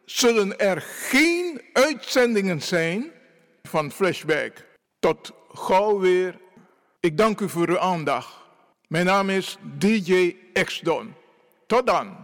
zullen 0.06 0.60
er 0.60 0.82
geen 0.82 1.62
uitzendingen 1.74 2.62
zijn 2.62 3.12
van 3.64 3.92
Flashback. 3.92 4.66
Tot 5.00 5.32
gauw 5.54 6.00
weer. 6.00 6.40
Ik 7.00 7.18
dank 7.18 7.40
u 7.40 7.50
voor 7.50 7.70
uw 7.70 7.80
aandacht. 7.80 8.36
Mijn 8.88 9.06
naam 9.06 9.30
is 9.30 9.58
DJ 9.78 10.36
Exdon. 10.54 11.14
Tot 11.68 11.88
dan. 11.88 12.18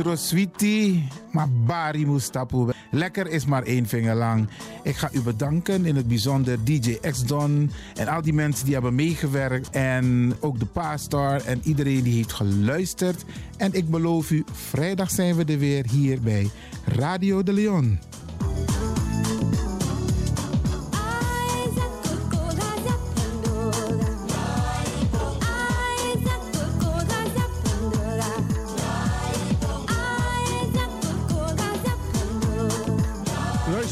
Patro 0.00 0.16
Sweetie, 0.16 1.08
maar 1.32 1.48
Bari 1.50 2.06
Mustapu. 2.06 2.72
Lekker 2.90 3.26
is 3.26 3.44
maar 3.44 3.62
één 3.62 3.86
vinger 3.86 4.14
lang. 4.14 4.48
Ik 4.82 4.96
ga 4.96 5.08
u 5.12 5.20
bedanken, 5.20 5.84
in 5.84 5.96
het 5.96 6.08
bijzonder 6.08 6.64
DJ 6.64 6.98
X-Don 7.10 7.70
en 7.94 8.08
al 8.08 8.22
die 8.22 8.32
mensen 8.32 8.64
die 8.64 8.74
hebben 8.74 8.94
meegewerkt. 8.94 9.70
En 9.70 10.34
ook 10.40 10.58
de 10.58 10.66
Paastar 10.66 11.44
en 11.44 11.60
iedereen 11.64 12.02
die 12.02 12.14
heeft 12.14 12.32
geluisterd. 12.32 13.24
En 13.56 13.72
ik 13.72 13.90
beloof 13.90 14.30
u, 14.30 14.44
vrijdag 14.52 15.10
zijn 15.10 15.36
we 15.36 15.44
er 15.44 15.58
weer 15.58 15.84
hier 15.90 16.20
bij 16.20 16.50
Radio 16.84 17.42
de 17.42 17.52
Leon. 17.52 17.98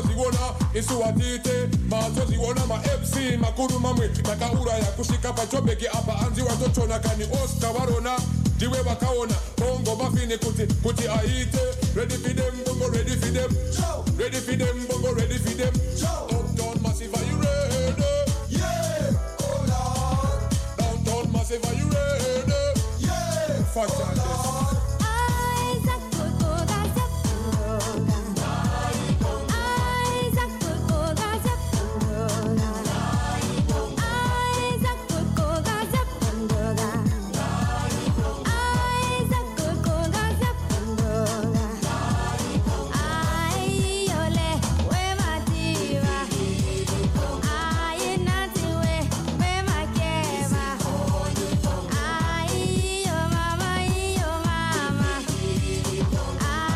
Mazoziona 0.00 0.38
isuwatite 0.74 1.68
mazoziona 1.88 2.66
ma-mc 2.66 3.38
makuru 3.40 3.80
mamwe 3.80 4.08
takauraya 4.08 4.84
kusvika 4.84 5.32
pachobheki 5.32 5.86
apa 5.88 6.18
anzi 6.26 6.42
watotona 6.42 6.98
kani 6.98 7.24
oscar 7.44 7.72
varona 7.72 8.18
ndiwe 8.56 8.82
vakaona 8.82 9.34
bongo 9.58 9.96
mafini 9.96 10.38
kuti 10.38 10.66
kuti 10.82 11.08
aite 11.08 11.58
ready 11.96 12.14
for 12.14 12.34
them 12.34 12.54
bongo 12.66 12.88
ready 12.88 13.10
for 13.16 13.32
them. 13.32 13.50
Ready 14.18 14.36
for 14.40 14.56
them 14.56 14.86
bongo 14.88 15.12
ready 15.14 15.38
for 15.38 15.54
them. 15.56 15.74
Uptown 16.30 16.82
massive 16.82 17.14
are 17.14 17.24
you 17.24 17.36
ready? 17.36 18.04
Yeah. 18.48 19.12
Oh 19.40 19.64
lord 19.68 20.40
downtown 20.78 21.32
massive 21.32 21.64
are 21.64 21.74
you 21.74 21.88
ready? 21.88 22.80
Yeah. 22.98 23.64
Fat 23.74 23.90